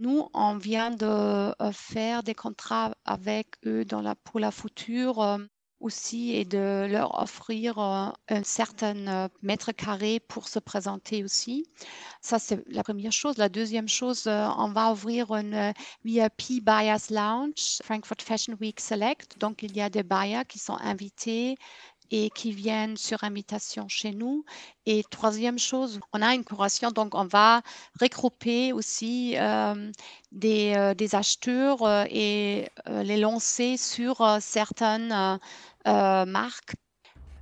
Nous, 0.00 0.28
on 0.32 0.56
vient 0.56 0.90
de 0.90 1.06
euh, 1.06 1.72
faire 1.72 2.22
des 2.22 2.34
contrats 2.34 2.94
avec 3.04 3.48
eux 3.66 3.84
pour 4.24 4.40
la 4.40 4.50
future 4.50 5.22
euh, 5.22 5.38
aussi 5.80 6.34
et 6.34 6.46
de 6.46 6.86
leur 6.90 7.20
offrir 7.20 7.78
un 7.78 8.14
certain 8.44 9.28
mètre 9.42 9.72
carré 9.72 10.20
pour 10.20 10.48
se 10.48 10.58
présenter 10.58 11.22
aussi. 11.22 11.66
Ça, 12.22 12.38
c'est 12.38 12.64
la 12.68 12.82
première 12.82 13.12
chose. 13.12 13.36
La 13.36 13.50
deuxième 13.50 13.86
chose, 13.86 14.26
on 14.26 14.72
va 14.72 14.90
ouvrir 14.90 15.34
une 15.34 15.74
VIP 16.02 16.64
Buyers 16.64 17.10
Lounge, 17.10 17.78
Frankfurt 17.84 18.22
Fashion 18.22 18.56
Week 18.58 18.80
Select. 18.80 19.38
Donc, 19.38 19.62
il 19.62 19.76
y 19.76 19.82
a 19.82 19.90
des 19.90 20.02
buyers 20.02 20.46
qui 20.48 20.58
sont 20.58 20.78
invités 20.80 21.58
et 22.10 22.30
qui 22.30 22.52
viennent 22.52 22.96
sur 22.96 23.24
invitation 23.24 23.88
chez 23.88 24.12
nous. 24.12 24.44
Et 24.86 25.02
troisième 25.10 25.58
chose, 25.58 26.00
on 26.12 26.22
a 26.22 26.34
une 26.34 26.44
curation, 26.44 26.90
donc 26.90 27.14
on 27.14 27.24
va 27.24 27.62
regrouper 28.00 28.72
aussi 28.72 29.34
euh, 29.36 29.90
des, 30.32 30.74
euh, 30.76 30.94
des, 30.94 31.14
acheteurs 31.14 31.82
euh, 31.82 32.04
et 32.08 32.68
les 32.88 33.16
lancer 33.16 33.76
sur 33.76 34.38
certaines 34.40 35.38
marques 35.84 36.74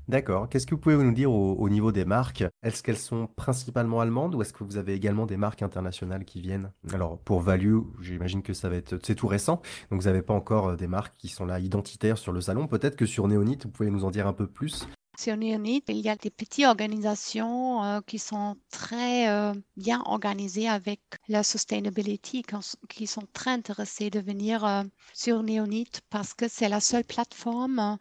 D'accord. 0.06 0.49
Qu'est-ce 0.49 0.66
que 0.66 0.75
vous 0.75 0.80
pouvez 0.80 0.96
nous 0.96 1.12
dire 1.12 1.32
au, 1.32 1.68
niveau 1.68 1.90
des 1.90 2.04
marques? 2.04 2.44
Est-ce 2.62 2.82
qu'elles 2.82 2.99
sont 2.99 3.26
principalement 3.26 4.00
allemandes 4.00 4.34
ou 4.34 4.42
est-ce 4.42 4.52
que 4.52 4.62
vous 4.62 4.76
avez 4.76 4.92
également 4.92 5.25
des 5.25 5.38
marques 5.38 5.62
internationales 5.62 6.25
qui 6.25 6.42
viennent? 6.42 6.70
Alors, 6.92 7.18
pour 7.18 7.40
Value, 7.40 7.78
j'imagine 8.00 8.42
que 8.42 8.52
ça 8.52 8.68
va 8.68 8.76
être, 8.76 8.99
c'est 9.02 9.14
tout 9.14 9.28
récent, 9.28 9.62
donc 9.90 10.02
vous 10.02 10.06
n'avez 10.06 10.23
pas 10.23 10.34
encore 10.34 10.68
euh, 10.68 10.76
des 10.76 10.87
marques 10.87 11.16
qui 11.16 11.28
sont 11.28 11.46
là 11.46 11.58
identitaires 11.58 12.18
sur 12.18 12.32
le 12.32 12.42
salon. 12.42 12.66
Peut-être 12.66 12.96
que 12.96 13.06
sur 13.06 13.28
Neonit, 13.28 13.58
vous 13.64 13.70
pouvez 13.70 13.90
nous 13.90 14.04
en 14.04 14.11
dire 14.11 14.26
un 14.26 14.34
peu 14.34 14.46
plus? 14.46 14.87
Sur 15.16 15.37
Neonit, 15.37 15.84
il 15.88 15.99
y 15.99 16.08
a 16.08 16.16
des 16.16 16.30
petites 16.30 16.66
organisations 16.66 17.82
euh, 17.84 18.00
qui 18.06 18.18
sont 18.18 18.56
très 18.70 19.28
euh, 19.30 19.54
bien 19.76 20.02
organisées 20.04 20.68
avec 20.68 21.00
la 21.28 21.42
sustainability, 21.42 22.44
qui 22.90 23.06
sont 23.06 23.26
très 23.32 23.52
intéressées 23.52 24.11
de 24.11 24.20
venir 24.20 24.84
sur 25.14 25.42
Neonit 25.42 25.90
parce 26.11 26.34
que 26.34 26.46
c'est 26.49 26.68
la 26.68 26.80
seule 26.80 27.04
plateforme 27.04 27.96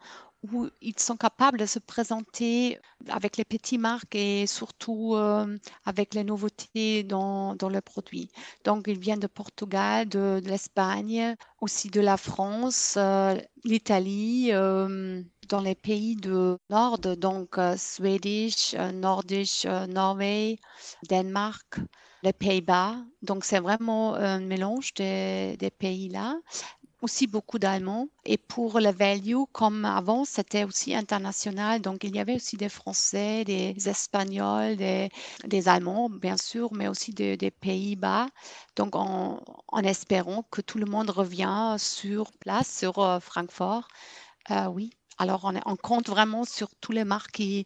où 0.52 0.68
ils 0.82 1.00
sont 1.00 1.16
capables 1.16 1.58
de 1.58 1.66
se 1.66 1.80
présenter 1.80 2.80
avec 3.08 3.38
les 3.38 3.46
petites 3.46 3.80
marques 3.80 4.16
et 4.16 4.46
surtout 4.48 5.16
euh, 5.16 5.58
avec 5.86 6.14
les 6.14 6.24
nouveautés 6.24 7.04
dans, 7.04 7.56
dans, 7.56 7.70
le 7.70 7.82
produit. 7.82 8.30
Donc, 8.66 8.86
ils 8.88 9.00
viennent 9.00 9.20
de 9.20 9.28
Portugal, 9.28 10.08
de, 10.08 10.42
l'Espagne, 10.46 11.36
aussi 11.62 11.90
de 11.90 12.02
la 12.02 12.18
France, 12.18 12.96
euh, 12.98 13.36
l'Italie, 13.64 14.50
euh, 14.52 15.22
dans 15.50 15.62
les 15.62 15.76
pays 15.76 16.16
du 16.16 16.56
Nord, 16.70 17.00
donc 17.00 17.58
Swedish, 17.78 18.76
Nordish, 18.94 19.66
Norway, 19.66 20.58
Danemark 21.10 21.80
les 22.24 22.32
Pays-Bas. 22.32 22.96
Donc, 23.22 23.44
c'est 23.44 23.60
vraiment 23.60 24.16
un 24.16 24.40
mélange 24.40 24.94
des, 24.94 25.58
des 25.58 25.70
pays-là 25.70 26.38
aussi 27.04 27.28
beaucoup 27.28 27.60
d'Allemands. 27.60 28.08
Et 28.26 28.38
pour 28.38 28.80
le 28.80 28.92
value, 28.92 29.44
comme 29.52 29.86
avant, 29.86 30.26
c'était 30.26 30.64
aussi 30.64 30.96
international. 30.96 31.82
Donc, 31.82 32.04
il 32.04 32.16
y 32.16 32.20
avait 32.20 32.36
aussi 32.36 32.58
des 32.58 32.70
Français, 32.70 33.44
des 33.44 33.76
Espagnols, 33.88 34.78
des, 34.78 35.10
des 35.46 35.68
Allemands, 35.68 36.10
bien 36.10 36.38
sûr, 36.38 36.74
mais 36.74 36.88
aussi 36.88 37.14
des, 37.14 37.38
Pays-Bas. 37.52 38.28
Donc, 38.76 38.96
en, 38.96 39.40
espérant 39.84 40.44
que 40.50 40.62
tout 40.62 40.78
le 40.78 40.86
monde 40.86 41.10
revient 41.10 41.76
sur 41.78 42.32
place, 42.34 42.78
sur 42.80 43.00
euh, 43.00 43.20
Francfort. 43.20 43.88
Euh, 44.52 44.68
oui, 44.68 44.92
alors 45.18 45.42
on, 45.46 45.60
on, 45.66 45.76
compte 45.76 46.10
vraiment 46.10 46.46
sur 46.46 46.70
tous 46.82 46.92
les 46.92 47.04
marques 47.04 47.32
qui, 47.32 47.66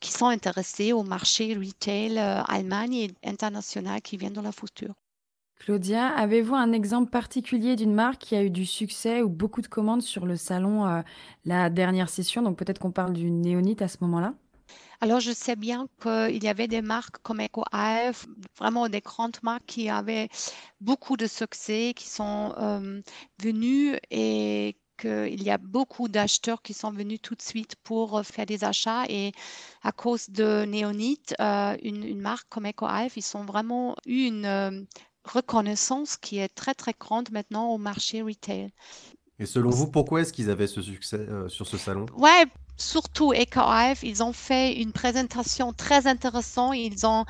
qui 0.00 0.12
sont 0.12 0.26
intéressées 0.26 0.92
au 0.92 1.02
marché 1.02 1.54
retail 1.54 2.18
euh, 2.18 2.42
Allemagne 2.44 2.94
et 2.94 3.14
international 3.24 4.00
qui 4.02 4.16
viennent 4.16 4.32
dans 4.32 4.42
la 4.42 4.52
future. 4.52 4.94
Claudia, 5.58 6.08
avez-vous 6.08 6.54
un 6.54 6.72
exemple 6.72 7.10
particulier 7.10 7.76
d'une 7.76 7.94
marque 7.94 8.20
qui 8.20 8.36
a 8.36 8.44
eu 8.44 8.50
du 8.50 8.66
succès 8.66 9.22
ou 9.22 9.28
beaucoup 9.28 9.62
de 9.62 9.66
commandes 9.66 10.02
sur 10.02 10.26
le 10.26 10.36
salon 10.36 10.86
euh, 10.86 11.02
la 11.44 11.70
dernière 11.70 12.08
session? 12.08 12.42
Donc 12.42 12.58
peut-être 12.58 12.78
qu'on 12.78 12.92
parle 12.92 13.14
du 13.14 13.30
néonite 13.30 13.82
à 13.82 13.88
ce 13.88 13.96
moment-là. 14.02 14.34
Alors, 15.00 15.20
je 15.20 15.32
sais 15.32 15.56
bien 15.56 15.88
qu'il 16.00 16.42
y 16.42 16.48
avait 16.48 16.68
des 16.68 16.80
marques 16.80 17.18
comme 17.22 17.40
EcoAF, 17.40 18.26
vraiment 18.56 18.88
des 18.88 19.00
grandes 19.00 19.36
marques 19.42 19.66
qui 19.66 19.90
avaient 19.90 20.28
beaucoup 20.80 21.16
de 21.16 21.26
succès, 21.26 21.92
qui 21.94 22.08
sont 22.08 22.54
euh, 22.58 23.00
venues 23.42 23.98
et 24.10 24.76
qu'il 24.98 25.42
y 25.42 25.50
a 25.50 25.58
beaucoup 25.58 26.08
d'acheteurs 26.08 26.62
qui 26.62 26.72
sont 26.72 26.90
venus 26.90 27.20
tout 27.20 27.34
de 27.34 27.42
suite 27.42 27.76
pour 27.84 28.24
faire 28.24 28.46
des 28.46 28.64
achats. 28.64 29.04
Et 29.08 29.32
à 29.82 29.92
cause 29.92 30.30
de 30.30 30.64
Néonite, 30.64 31.34
euh, 31.40 31.76
une, 31.82 32.18
marque 32.18 32.48
comme 32.48 32.66
EcoAF, 32.66 33.16
ils 33.16 33.36
ont 33.36 33.44
vraiment 33.44 33.96
eu 34.06 34.24
une, 34.24 34.86
reconnaissance 35.26 36.16
qui 36.16 36.38
est 36.38 36.48
très 36.48 36.74
très 36.74 36.94
grande 36.98 37.30
maintenant 37.30 37.68
au 37.68 37.78
marché 37.78 38.22
retail. 38.22 38.70
Et 39.38 39.46
selon 39.46 39.70
vous, 39.70 39.90
pourquoi 39.90 40.22
est-ce 40.22 40.32
qu'ils 40.32 40.50
avaient 40.50 40.66
ce 40.66 40.80
succès 40.80 41.18
euh, 41.18 41.48
sur 41.48 41.66
ce 41.66 41.76
salon? 41.76 42.06
Ouais, 42.16 42.46
surtout 42.78 43.32
EcoIF, 43.32 44.02
ils 44.02 44.22
ont 44.22 44.32
fait 44.32 44.80
une 44.80 44.92
présentation 44.92 45.72
très 45.72 46.06
intéressante. 46.06 46.74
Ils 46.76 47.06
ont 47.06 47.24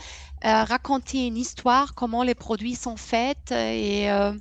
euh, 0.45 0.65
raconté 0.65 1.27
une 1.27 1.37
histoire, 1.37 1.95
comment 1.95 2.23
les 2.23 2.37
produits 2.37 2.77
sont 2.77 2.97
faits 2.97 3.51
et, 3.51 4.11
euh, 4.11 4.33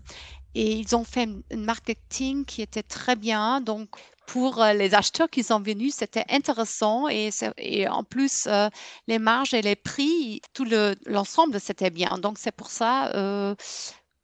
et 0.53 0.74
ils 0.74 0.95
ont 0.95 1.03
fait 1.03 1.27
un 1.51 1.57
marketing 1.57 2.45
qui 2.45 2.62
était 2.62 2.83
très 2.83 3.15
bien. 3.15 3.62
Donc, 3.62 3.89
pour 4.27 4.62
euh, 4.62 4.74
les 4.74 4.94
acheteurs 4.94 5.29
qui 5.29 5.44
sont 5.44 5.60
venus, 5.60 5.96
c'était 5.96 6.25
intéressant 6.29 7.08
et, 7.10 7.29
et, 7.58 7.88
en 7.88 8.03
plus, 8.03 8.48
euh, 8.48 8.70
les 9.08 9.20
marges 9.20 9.53
et 9.53 9.62
les 9.62 9.75
prix, 9.75 10.41
tout 10.53 10.65
l'ensemble, 11.05 11.60
c'était 11.60 11.89
bien. 11.89 12.17
Donc, 12.17 12.38
c'est 12.38 12.51
pour 12.51 12.67
ça 12.67 13.08
euh, 13.15 13.55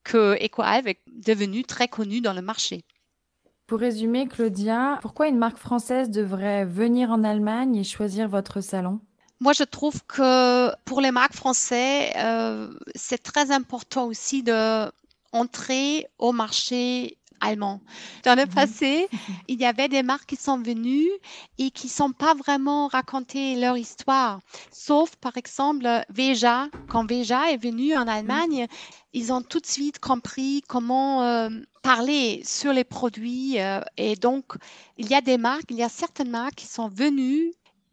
que 0.03 0.38
EcoHive 0.43 0.88
est 0.88 1.00
devenu 1.08 1.63
très 1.63 1.88
connu 1.88 2.22
dans 2.22 2.34
le 2.34 2.41
marché. 2.41 2.84
Pour 3.67 3.79
résumer, 3.79 4.27
Claudia, 4.27 5.00
pourquoi 5.01 5.27
une 5.27 5.38
marque 5.38 5.58
française 5.58 6.10
devrait 6.10 6.65
venir 6.65 7.12
en 7.12 7.24
Allemagne 7.24 7.75
et 7.77 7.84
choisir 7.84 8.27
votre 8.27 8.60
salon? 8.60 9.00
Moi, 9.39 9.53
je 9.53 9.63
trouve 9.63 10.03
que 10.05 10.75
pour 10.84 11.01
les 11.01 11.12
marques 11.12 11.34
françaises, 11.34 12.12
c'est 12.96 13.24
très 13.24 13.50
important 13.51 14.05
aussi 14.05 14.43
d'entrer 14.43 16.05
au 16.20 16.31
marché 16.31 17.17
allemand. 17.41 17.81
Dans 18.24 18.36
le 18.36 18.45
mhm. 18.45 18.53
passé, 18.53 19.07
il 19.48 19.60
y 19.60 19.65
avait 19.65 19.88
des 19.88 20.03
marques 20.03 20.27
qui 20.27 20.36
sont 20.36 20.60
venues 20.60 21.10
et 21.57 21.71
qui 21.71 21.88
ne 21.88 21.91
sont 21.91 22.12
pas 22.12 22.33
vraiment 22.33 22.88
raconté 22.88 23.55
leur 23.55 23.77
histoire. 23.77 24.39
Sauf, 24.71 25.15
par 25.17 25.38
exemple, 25.38 25.88
Veja. 26.10 26.67
Quand 26.88 27.05
Veja 27.05 27.51
est 27.51 27.62
venu 27.62 27.95
en 27.95 28.07
Allemagne, 28.07 28.67
ils 29.13 29.33
ont 29.33 29.41
tout 29.41 29.60
de 29.60 29.65
suite 29.65 30.00
compris 30.00 30.62
comment 30.67 31.24
euh, 31.24 31.50
parler 31.81 32.41
sur 32.45 32.71
les 32.71 32.83
produits. 32.86 33.60
Euh, 33.60 33.81
et 33.98 34.15
donc, 34.15 34.45
il 34.98 35.10
y 35.10 35.15
a 35.15 35.21
des 35.21 35.38
marques, 35.38 35.69
il 35.69 35.77
y 35.77 35.83
a 35.83 35.89
certaines 35.89 36.29
marques 36.29 36.55
qui 36.55 36.67
sont 36.67 36.88
venues 36.88 37.51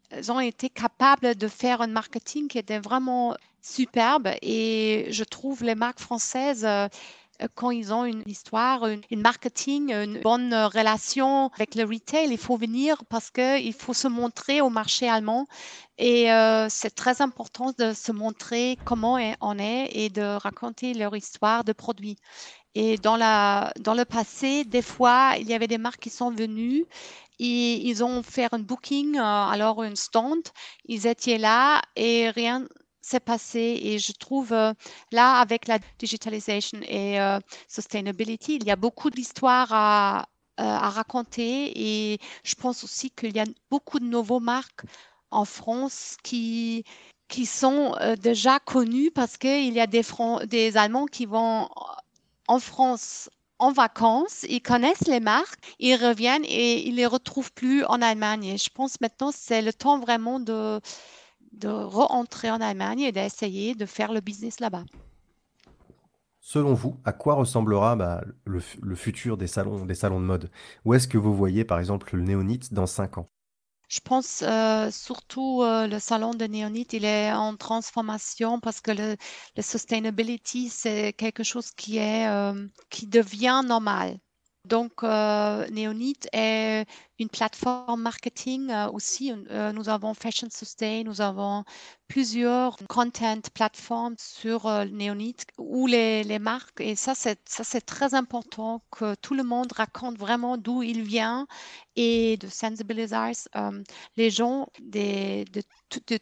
elles 0.09 0.31
ont 0.31 0.39
été 0.39 0.69
capables 0.69 1.35
de 1.35 1.47
faire 1.47 1.81
un 1.81 1.87
marketing 1.87 2.47
qui 2.47 2.57
était 2.57 2.79
vraiment 2.79 3.35
superbe 3.61 4.29
et 4.41 5.07
je 5.09 5.23
trouve 5.23 5.63
les 5.63 5.75
marques 5.75 5.99
françaises 5.99 6.65
euh, 6.65 6.87
quand 7.55 7.71
ils 7.71 7.93
ont 7.93 8.05
une 8.05 8.23
histoire, 8.25 8.85
une, 8.87 9.21
marketing, 9.21 9.93
une 9.93 10.19
bonne 10.21 10.53
relation 10.53 11.49
avec 11.55 11.75
le 11.75 11.83
retail, 11.83 12.29
il 12.31 12.37
faut 12.37 12.57
venir 12.57 13.03
parce 13.09 13.31
qu'il 13.31 13.73
faut 13.73 13.93
se 13.93 14.07
montrer 14.07 14.61
au 14.61 14.69
marché 14.69 15.07
allemand. 15.07 15.47
Et 15.97 16.31
euh, 16.31 16.67
c'est 16.69 16.95
très 16.95 17.21
important 17.21 17.73
de 17.77 17.93
se 17.93 18.11
montrer 18.11 18.77
comment 18.85 19.19
on 19.41 19.59
est 19.59 19.89
et 19.93 20.09
de 20.09 20.37
raconter 20.37 20.93
leur 20.93 21.15
histoire 21.15 21.63
de 21.63 21.73
produits. 21.73 22.17
Et 22.75 22.97
dans, 22.97 23.17
la, 23.17 23.73
dans 23.79 23.93
le 23.93 24.05
passé, 24.05 24.63
des 24.63 24.81
fois, 24.81 25.33
il 25.39 25.47
y 25.47 25.53
avait 25.53 25.67
des 25.67 25.77
marques 25.77 26.01
qui 26.01 26.09
sont 26.09 26.31
venues 26.31 26.85
et 27.39 27.87
ils 27.87 28.03
ont 28.03 28.21
fait 28.21 28.47
un 28.51 28.59
booking, 28.59 29.17
euh, 29.17 29.21
alors 29.21 29.81
un 29.81 29.95
stand. 29.95 30.43
Ils 30.85 31.07
étaient 31.07 31.37
là 31.37 31.81
et 31.95 32.29
rien 32.29 32.67
s'est 33.09 33.19
passé 33.19 33.79
et 33.83 33.99
je 33.99 34.11
trouve 34.13 34.53
euh, 34.53 34.73
là 35.11 35.39
avec 35.39 35.67
la 35.67 35.79
digitalisation 35.97 36.79
et 36.83 37.19
euh, 37.19 37.39
sustainability, 37.67 38.55
il 38.55 38.65
y 38.65 38.71
a 38.71 38.75
beaucoup 38.75 39.09
d'histoires 39.09 39.69
à, 39.71 40.27
euh, 40.59 40.63
à 40.63 40.89
raconter 40.89 41.71
et 41.75 42.19
je 42.43 42.55
pense 42.55 42.83
aussi 42.83 43.09
qu'il 43.09 43.35
y 43.35 43.39
a 43.39 43.45
beaucoup 43.71 43.99
de 43.99 44.05
nouveaux 44.05 44.39
marques 44.39 44.83
en 45.31 45.45
France 45.45 46.17
qui 46.23 46.83
qui 47.27 47.45
sont 47.45 47.95
déjà 48.19 48.59
connus 48.59 49.11
parce 49.11 49.37
qu'il 49.37 49.71
y 49.71 49.79
a 49.79 49.85
des, 49.85 50.01
des 50.47 50.77
Allemands 50.77 51.05
qui 51.05 51.27
vont 51.27 51.69
en 52.47 52.59
France 52.59 53.29
en 53.59 53.71
vacances, 53.71 54.45
ils 54.49 54.61
connaissent 54.61 55.07
les 55.07 55.19
marques, 55.19 55.59
ils 55.79 55.95
reviennent 55.95 56.45
et 56.45 56.87
ils 56.87 56.95
les 56.95 57.05
retrouvent 57.05 57.51
plus 57.53 57.83
en 57.85 58.01
Allemagne. 58.01 58.45
Et 58.45 58.57
je 58.57 58.69
pense 58.73 58.99
maintenant 59.01 59.31
c'est 59.31 59.61
le 59.61 59.73
temps 59.73 59.99
vraiment 59.99 60.39
de, 60.39 60.79
de 61.53 61.67
re-entrer 61.67 62.51
en 62.51 62.61
Allemagne 62.61 63.01
et 63.01 63.11
d'essayer 63.11 63.75
de 63.75 63.85
faire 63.85 64.13
le 64.13 64.21
business 64.21 64.59
là-bas. 64.59 64.83
Selon 66.41 66.73
vous, 66.73 66.97
à 67.05 67.11
quoi 67.11 67.35
ressemblera 67.35 67.95
bah, 67.95 68.23
le, 68.45 68.95
futur 68.95 69.37
des 69.37 69.47
salons, 69.47 69.85
des 69.85 69.93
salons 69.93 70.19
de 70.19 70.25
mode? 70.25 70.49
Où 70.85 70.93
est-ce 70.93 71.07
que 71.07 71.17
vous 71.17 71.35
voyez 71.35 71.63
par 71.63 71.79
exemple 71.79 72.15
le 72.15 72.23
néonite 72.23 72.73
dans 72.73 72.87
5 72.87 73.19
ans? 73.19 73.29
Je 73.87 73.99
pense 73.99 74.43
euh, 74.43 74.91
surtout 74.91 75.63
euh, 75.63 75.87
le 75.87 75.97
salon 75.97 76.35
de 76.35 76.45
Néonite, 76.45 76.93
il 76.93 77.05
est 77.05 77.31
en 77.33 77.55
transformation 77.55 78.59
parce 78.59 78.81
que 78.81 78.91
le, 78.91 79.17
sustainability, 79.61 80.69
c'est 80.69 81.11
quelque 81.13 81.43
chose 81.43 81.71
qui 81.71 81.97
est 81.97 82.27
euh, 82.27 82.67
qui 82.91 83.07
devient 83.07 83.63
normal. 83.65 84.19
Donc, 84.65 85.03
euh, 85.03 85.65
est 86.33 86.85
une 87.19 87.29
plateforme 87.29 88.01
marketing 88.01 88.71
aussi. 88.93 89.33
nous 89.73 89.89
avons 89.89 90.13
Fashion 90.13 90.47
Sustain, 90.49 91.03
nous 91.03 91.21
avons 91.21 91.63
plusieurs 92.09 92.75
content 92.89 93.39
plateformes 93.53 94.15
sur 94.17 94.65
euh, 94.65 94.85
Néonite 94.85 95.45
ou 95.57 95.85
les, 95.85 96.23
les, 96.23 96.39
marques. 96.39 96.81
Et 96.81 96.95
ça, 96.95 97.13
c'est, 97.15 97.39
ça, 97.47 97.63
c'est 97.63 97.81
très 97.81 98.15
important 98.15 98.81
que 98.91 99.13
tout 99.15 99.35
le 99.35 99.43
monde 99.43 99.71
raconte 99.71 100.17
vraiment 100.17 100.57
d'où 100.57 100.81
il 100.81 101.03
vient 101.03 101.47
et 101.95 102.37
de 102.37 102.47
sensibiliser 102.47 103.15
euh, 103.55 103.83
les 104.17 104.31
gens 104.31 104.67
de, 104.79 105.43
de, 105.51 105.61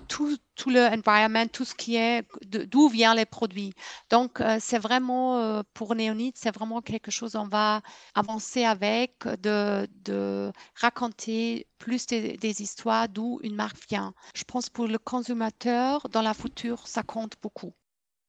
tout, 0.07 0.37
tout 0.55 0.69
le 0.69 0.87
environment, 0.87 1.47
tout 1.47 1.63
ce 1.65 1.73
qui 1.73 1.95
est, 1.95 2.25
d'où 2.45 2.89
viennent 2.89 3.15
les 3.15 3.25
produits. 3.25 3.73
Donc, 4.09 4.41
euh, 4.41 4.57
c'est 4.59 4.79
vraiment, 4.79 5.63
pour 5.73 5.95
Néonite, 5.95 6.35
c'est 6.37 6.53
vraiment 6.53 6.81
quelque 6.81 7.11
chose, 7.11 7.35
on 7.35 7.47
va 7.47 7.81
avancer 8.13 8.65
avec, 8.65 9.25
de, 9.25 9.87
de 10.03 10.51
raconter 10.75 10.86
plus 10.91 12.07
des, 12.07 12.61
histoires 12.61 13.09
d'où 13.09 13.39
une 13.43 13.55
marque 13.55 13.77
vient. 13.89 14.13
Je 14.35 14.43
pense 14.43 14.69
pour 14.69 14.87
le 14.87 14.97
consommateur, 14.97 16.07
dans 16.09 16.21
la 16.21 16.33
future, 16.33 16.87
ça 16.87 17.03
compte 17.03 17.33
beaucoup. 17.41 17.73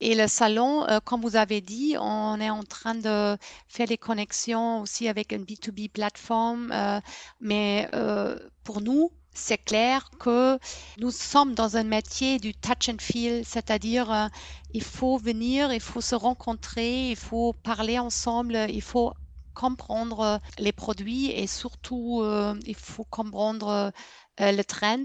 Et 0.01 0.15
le 0.15 0.27
salon, 0.27 0.87
euh, 0.87 0.99
comme 1.03 1.21
vous 1.21 1.35
avez 1.35 1.59
dit, 1.59 1.95
on 1.99 2.39
est 2.39 2.49
en 2.49 2.63
train 2.63 2.95
de 2.95 3.37
faire 3.67 3.87
les 3.87 3.97
connexions 3.97 4.81
aussi 4.81 5.09
avec 5.09 5.33
une 5.33 5.43
B2B 5.43 5.89
plateforme. 5.89 6.71
Euh, 6.71 7.01
mais 7.41 7.89
euh, 7.93 8.39
pour 8.63 8.81
nous, 8.81 9.11
c'est 9.33 9.57
clair 9.57 10.09
que 10.19 10.57
nous 10.99 11.11
sommes 11.11 11.53
dans 11.53 11.75
un 11.75 11.83
métier 11.83 12.39
du 12.39 12.53
touch 12.53 12.89
and 12.89 12.99
feel, 12.99 13.43
c'est-à-dire 13.45 14.29
il 14.73 14.83
faut 14.83 15.17
venir, 15.17 15.71
il 15.71 15.81
faut 15.81 16.01
se 16.01 16.15
rencontrer, 16.15 17.11
il 17.11 17.15
faut 17.15 17.53
parler 17.53 17.99
ensemble, 17.99 18.67
il 18.69 18.81
faut 18.81 19.13
comprendre 19.59 20.19
euh, 20.21 20.37
les 20.57 20.71
produits 20.71 21.31
et 21.31 21.45
surtout, 21.45 22.21
euh, 22.21 22.55
il 22.65 22.75
faut 22.75 23.03
comprendre 23.03 23.91
euh, 24.39 24.51
le 24.51 24.63
trend 24.63 25.03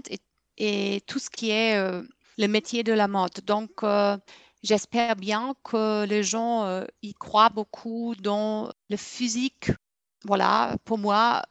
et, 0.57 1.01
tout 1.05 1.19
ce 1.19 1.29
qui 1.29 1.49
est 1.49 1.77
le 2.37 2.47
métier 2.47 2.83
de 2.83 2.93
la 2.93 3.09
mode. 3.09 3.41
Donc, 3.43 3.83
j'espère 4.63 5.17
bien 5.17 5.53
que 5.65 6.05
les 6.05 6.23
gens 6.23 6.81
y 7.01 7.13
croient 7.13 7.49
beaucoup 7.49 8.15
dans 8.15 8.71
le 8.89 8.95
physique. 8.95 9.71
Voilà, 10.23 10.77
pour 10.85 10.97
moi, 10.97 11.43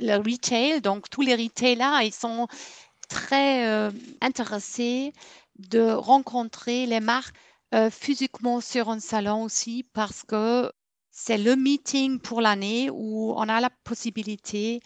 le 0.00 0.16
retail, 0.16 0.80
donc 0.80 1.10
tous 1.10 1.20
les 1.20 1.34
retailers, 1.34 2.06
ils 2.06 2.14
sont 2.14 2.48
très 3.10 3.90
intéressés 4.22 5.12
de 5.58 5.82
rencontrer 5.90 6.86
les 6.86 7.00
marques 7.00 7.36
physiquement 7.90 8.62
sur 8.62 8.88
un 8.88 9.00
salon 9.00 9.42
aussi 9.42 9.82
parce 9.92 10.22
que 10.22 10.72
c'est 11.18 11.38
le 11.38 11.56
meeting 11.56 12.20
pour 12.20 12.42
l'année 12.42 12.90
où 12.92 13.32
on 13.34 13.48
a 13.48 13.58
la 13.58 13.70
possibilité 13.84 14.80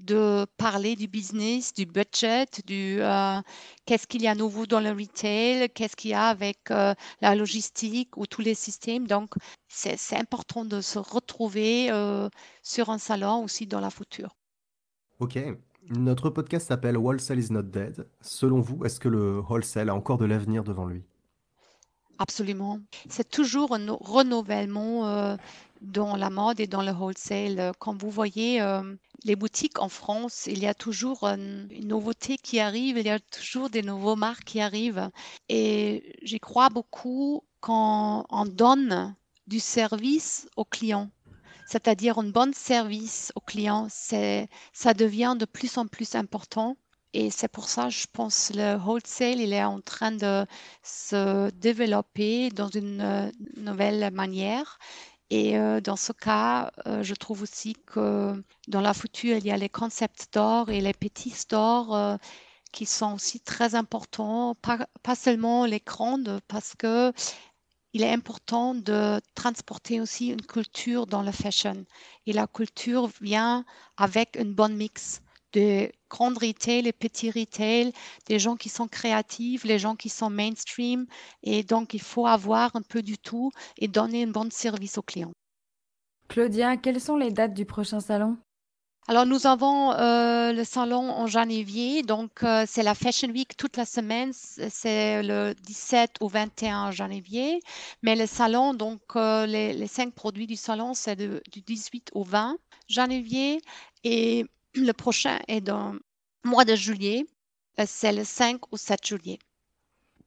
de 0.00 0.44
parler 0.56 0.96
du 0.96 1.06
business, 1.06 1.72
du 1.72 1.86
budget, 1.86 2.46
du 2.66 3.00
euh, 3.00 3.40
qu'est-ce 3.86 4.08
qu'il 4.08 4.20
y 4.20 4.26
a 4.26 4.34
nouveau 4.34 4.66
dans 4.66 4.80
le 4.80 4.90
retail, 4.90 5.70
qu'est-ce 5.70 5.94
qu'il 5.94 6.10
y 6.10 6.14
a 6.14 6.26
avec 6.26 6.72
euh, 6.72 6.92
la 7.20 7.36
logistique 7.36 8.16
ou 8.16 8.26
tous 8.26 8.42
les 8.42 8.54
systèmes. 8.54 9.06
Donc, 9.06 9.34
c'est 9.68 10.16
important 10.16 10.64
de 10.64 10.80
se 10.80 10.98
retrouver 10.98 11.88
euh, 11.92 12.28
sur 12.62 12.90
un 12.90 12.98
salon 12.98 13.44
aussi 13.44 13.68
dans 13.68 13.80
la 13.80 13.90
future. 13.90 14.34
Ok. 15.20 15.38
Notre 15.88 16.30
podcast 16.30 16.66
s'appelle 16.66 16.98
Wholesale 16.98 17.38
is 17.38 17.52
not 17.52 17.62
dead. 17.62 18.08
Selon 18.20 18.60
vous, 18.60 18.84
est-ce 18.84 18.98
que 18.98 19.08
le 19.08 19.38
wholesale 19.38 19.88
a 19.90 19.94
encore 19.94 20.18
de 20.18 20.24
l'avenir 20.24 20.64
devant 20.64 20.86
lui? 20.86 21.04
Absolument. 22.18 22.80
C'est 23.08 23.30
toujours 23.30 23.74
un 23.74 23.92
renouvellement 24.00 25.36
dans 25.80 26.16
la 26.16 26.30
mode 26.30 26.60
et 26.60 26.66
dans 26.66 26.82
le 26.82 26.92
wholesale. 26.92 27.72
Quand 27.78 28.00
vous 28.00 28.10
voyez 28.10 28.60
euh, 28.60 28.82
les 29.24 29.36
boutiques 29.36 29.80
en 29.80 29.88
France, 29.88 30.46
il 30.46 30.58
y 30.60 30.66
a 30.66 30.74
toujours 30.74 31.24
une, 31.24 31.68
nouveauté 31.82 32.36
qui 32.38 32.60
arrive, 32.60 32.98
il 32.98 33.06
y 33.06 33.10
a 33.10 33.20
toujours 33.20 33.70
des 33.70 33.82
nouveaux 33.82 34.16
marques 34.16 34.44
qui 34.44 34.60
arrivent. 34.60 35.10
Et 35.48 36.16
j'y 36.22 36.40
crois 36.40 36.68
beaucoup 36.68 37.42
quand 37.60 38.26
on 38.30 38.44
donne 38.46 39.14
du 39.46 39.60
service 39.60 40.48
aux 40.56 40.64
clients. 40.64 41.10
C'est-à-dire 41.66 42.18
un 42.18 42.28
bon 42.30 42.54
service 42.54 43.32
aux 43.34 43.40
clients, 43.40 43.88
ça 43.90 44.94
devient 44.94 45.36
de 45.38 45.44
plus 45.44 45.76
en 45.78 45.86
plus 45.86 46.14
important. 46.14 46.76
Et 47.18 47.30
c'est 47.30 47.48
pour 47.48 47.70
ça, 47.70 47.88
je 47.88 48.04
pense, 48.12 48.52
le 48.54 48.76
wholesale, 48.76 49.40
il 49.40 49.54
est 49.54 49.64
en 49.64 49.80
train 49.80 50.12
de 50.12 50.44
se 50.82 51.48
développer 51.52 52.50
dans 52.50 52.68
une 52.68 53.00
euh, 53.00 53.30
nouvelle 53.56 54.10
manière. 54.12 54.78
Et 55.30 55.56
euh, 55.56 55.80
dans 55.80 55.96
ce 55.96 56.12
cas, 56.12 56.70
euh, 56.86 57.02
je 57.02 57.14
trouve 57.14 57.40
aussi 57.40 57.74
que 57.86 58.44
dans 58.68 58.82
la 58.82 58.92
future, 58.92 59.38
il 59.38 59.46
y 59.46 59.50
a 59.50 59.56
les 59.56 59.70
concept 59.70 60.20
stores 60.20 60.68
et 60.68 60.82
les 60.82 60.92
petits 60.92 61.30
stores 61.30 62.18
qui 62.70 62.84
sont 62.84 63.14
aussi 63.14 63.40
très 63.40 63.74
importants, 63.74 64.54
pas, 64.54 64.86
pas, 65.02 65.14
seulement 65.14 65.64
les 65.64 65.80
grandes, 65.80 66.40
parce 66.48 66.74
que 66.74 67.14
il 67.94 68.02
est 68.02 68.12
important 68.12 68.74
de 68.74 69.22
transporter 69.34 70.02
aussi 70.02 70.28
une 70.28 70.44
culture 70.44 71.06
dans 71.06 71.22
le 71.22 71.32
fashion. 71.32 71.86
Et 72.26 72.34
la 72.34 72.46
culture 72.46 73.08
vient 73.22 73.64
avec 73.96 74.36
une 74.38 74.52
bonne 74.52 74.76
mix 74.76 75.22
de 75.56 75.90
grandes 76.10 76.38
retail 76.38 76.82
les 76.82 76.92
petits 76.92 77.30
retail, 77.30 77.92
des 78.26 78.38
gens 78.38 78.56
qui 78.56 78.68
sont 78.68 78.88
créatifs, 78.88 79.64
les 79.64 79.78
gens 79.78 79.96
qui 79.96 80.08
sont 80.08 80.30
mainstream. 80.30 81.06
Et 81.42 81.62
donc, 81.62 81.94
il 81.94 82.02
faut 82.02 82.26
avoir 82.26 82.76
un 82.76 82.82
peu 82.82 83.02
du 83.02 83.18
tout 83.18 83.50
et 83.78 83.88
donner 83.88 84.24
un 84.24 84.28
bon 84.28 84.50
service 84.50 84.98
aux 84.98 85.02
clients. 85.02 85.32
Claudia, 86.28 86.76
quelles 86.76 87.00
sont 87.00 87.16
les 87.16 87.30
dates 87.30 87.54
du 87.54 87.64
prochain 87.64 88.00
salon? 88.00 88.36
Alors, 89.08 89.24
nous 89.24 89.46
avons 89.46 89.92
euh, 89.92 90.52
le 90.52 90.64
salon 90.64 91.10
en 91.10 91.28
janvier, 91.28 92.02
donc 92.02 92.42
euh, 92.42 92.64
c'est 92.66 92.82
la 92.82 92.96
Fashion 92.96 93.28
Week 93.28 93.56
toute 93.56 93.76
la 93.76 93.84
semaine, 93.84 94.32
c'est 94.32 95.22
le 95.22 95.54
17 95.62 96.16
au 96.20 96.26
21 96.26 96.90
janvier. 96.90 97.60
Mais 98.02 98.16
le 98.16 98.26
salon, 98.26 98.74
donc 98.74 99.00
euh, 99.14 99.46
les, 99.46 99.86
cinq 99.86 100.12
produits 100.12 100.48
du 100.48 100.56
salon, 100.56 100.92
c'est 100.94 101.14
du 101.14 101.60
18 101.60 102.10
au 102.14 102.24
20 102.24 102.58
janvier. 102.88 103.60
Et 104.02 104.44
le 104.84 104.92
prochain 104.92 105.38
est 105.48 105.60
dans 105.60 105.92
le 105.92 106.50
mois 106.50 106.64
de 106.64 106.74
juillet. 106.74 107.26
Euh, 107.80 107.84
c'est 107.86 108.12
le 108.12 108.24
5 108.24 108.72
ou 108.72 108.76
7 108.76 109.06
juillet. 109.06 109.38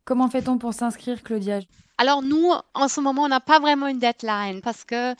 Comment 0.05 0.29
fait-on 0.29 0.57
pour 0.57 0.73
s'inscrire, 0.73 1.21
Claudia? 1.23 1.59
Alors, 1.97 2.21
nous, 2.21 2.51
en 2.73 2.87
ce 2.87 3.01
moment, 3.01 3.23
on 3.23 3.27
n'a 3.27 3.39
pas 3.39 3.59
vraiment 3.59 3.87
une 3.87 3.99
deadline 3.99 4.61
parce 4.61 4.83
que 4.83 5.13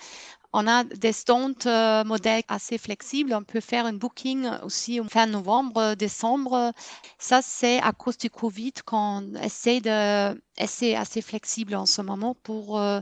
on 0.52 0.66
a 0.66 0.84
des 0.84 1.12
stands 1.12 1.54
euh, 1.68 2.04
modèles 2.04 2.42
assez 2.48 2.80
flexibles. 2.80 3.36
On 3.36 3.44
peut 3.44 3.60
faire 3.60 3.86
une 3.86 4.00
booking 4.00 4.50
aussi 4.64 5.00
fin 5.08 5.28
novembre, 5.28 5.94
décembre. 5.94 6.74
Ça, 7.20 7.42
c'est 7.44 7.80
à 7.82 7.92
cause 7.92 8.18
du 8.18 8.32
Covid 8.32 8.74
qu'on 8.86 9.36
essaie 9.36 9.80
de, 9.80 10.42
assez 10.58 11.22
flexible 11.22 11.76
en 11.76 11.86
ce 11.86 12.02
moment 12.02 12.34
pour, 12.34 12.80
euh, 12.80 13.00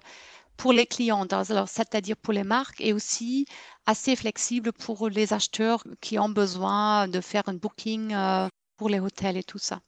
pour 0.58 0.74
les 0.74 0.86
clients, 0.86 1.26
c'est-à-dire 1.68 2.18
pour 2.18 2.34
les 2.34 2.44
marques 2.44 2.82
et 2.82 2.94
aussi 2.94 3.46
assez 3.86 4.16
flexible 4.16 4.74
pour 4.74 5.10
les 5.10 5.34
acheteurs 5.34 5.84
qui 6.02 6.20
ont 6.20 6.30
besoin 6.30 7.08
de 7.08 7.22
faire 7.22 7.44
un 7.48 7.54
booking 7.54 8.14
euh, 8.14 8.48
pour 8.76 8.90
les 8.90 9.00
hôtels 9.00 9.38
et 9.38 9.44
tout 9.44 9.60
ça. 9.60 9.80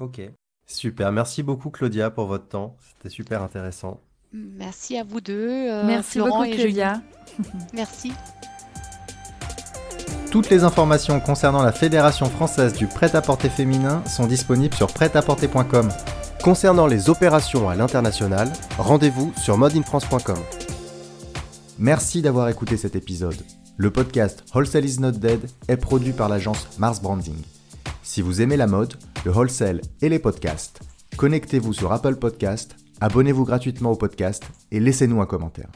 Ok, 0.00 0.20
super. 0.66 1.12
Merci 1.12 1.42
beaucoup 1.42 1.70
Claudia 1.70 2.10
pour 2.10 2.26
votre 2.26 2.48
temps. 2.48 2.76
C'était 2.80 3.10
super 3.10 3.42
intéressant. 3.42 4.00
Merci 4.32 4.98
à 4.98 5.04
vous 5.04 5.20
deux. 5.20 5.70
Euh, 5.70 5.84
Merci 5.84 6.18
beaucoup 6.18 6.44
et 6.44 6.50
Claudia. 6.50 7.00
Merci. 7.72 8.12
Toutes 10.30 10.50
les 10.50 10.64
informations 10.64 11.20
concernant 11.20 11.62
la 11.62 11.70
Fédération 11.70 12.26
française 12.26 12.72
du 12.72 12.88
prêt-à-porter 12.88 13.48
féminin 13.48 14.04
sont 14.06 14.26
disponibles 14.26 14.74
sur 14.74 14.88
prêt-à-porter.com. 14.88 15.90
Concernant 16.44 16.86
les 16.86 17.08
opérations 17.08 17.70
à 17.70 17.74
l'international, 17.74 18.52
rendez-vous 18.76 19.32
sur 19.34 19.56
modeinfrance.com. 19.56 20.36
Merci 21.78 22.20
d'avoir 22.20 22.50
écouté 22.50 22.76
cet 22.76 22.96
épisode. 22.96 23.42
Le 23.78 23.90
podcast 23.90 24.44
Wholesale 24.54 24.84
is 24.84 25.00
not 25.00 25.12
dead 25.12 25.40
est 25.68 25.78
produit 25.78 26.12
par 26.12 26.28
l'agence 26.28 26.68
Mars 26.78 27.00
Branding. 27.00 27.40
Si 28.02 28.20
vous 28.20 28.42
aimez 28.42 28.58
la 28.58 28.66
mode, 28.66 28.92
le 29.24 29.30
wholesale 29.30 29.80
et 30.02 30.10
les 30.10 30.18
podcasts, 30.18 30.80
Connectez-vous 31.16 31.72
sur 31.72 31.92
Apple 31.92 32.16
Podcast, 32.16 32.76
abonnez-vous 33.00 33.46
gratuitement 33.46 33.92
au 33.92 33.96
podcast 33.96 34.44
et 34.70 34.80
laissez-nous 34.80 35.22
un 35.22 35.26
commentaire. 35.26 35.70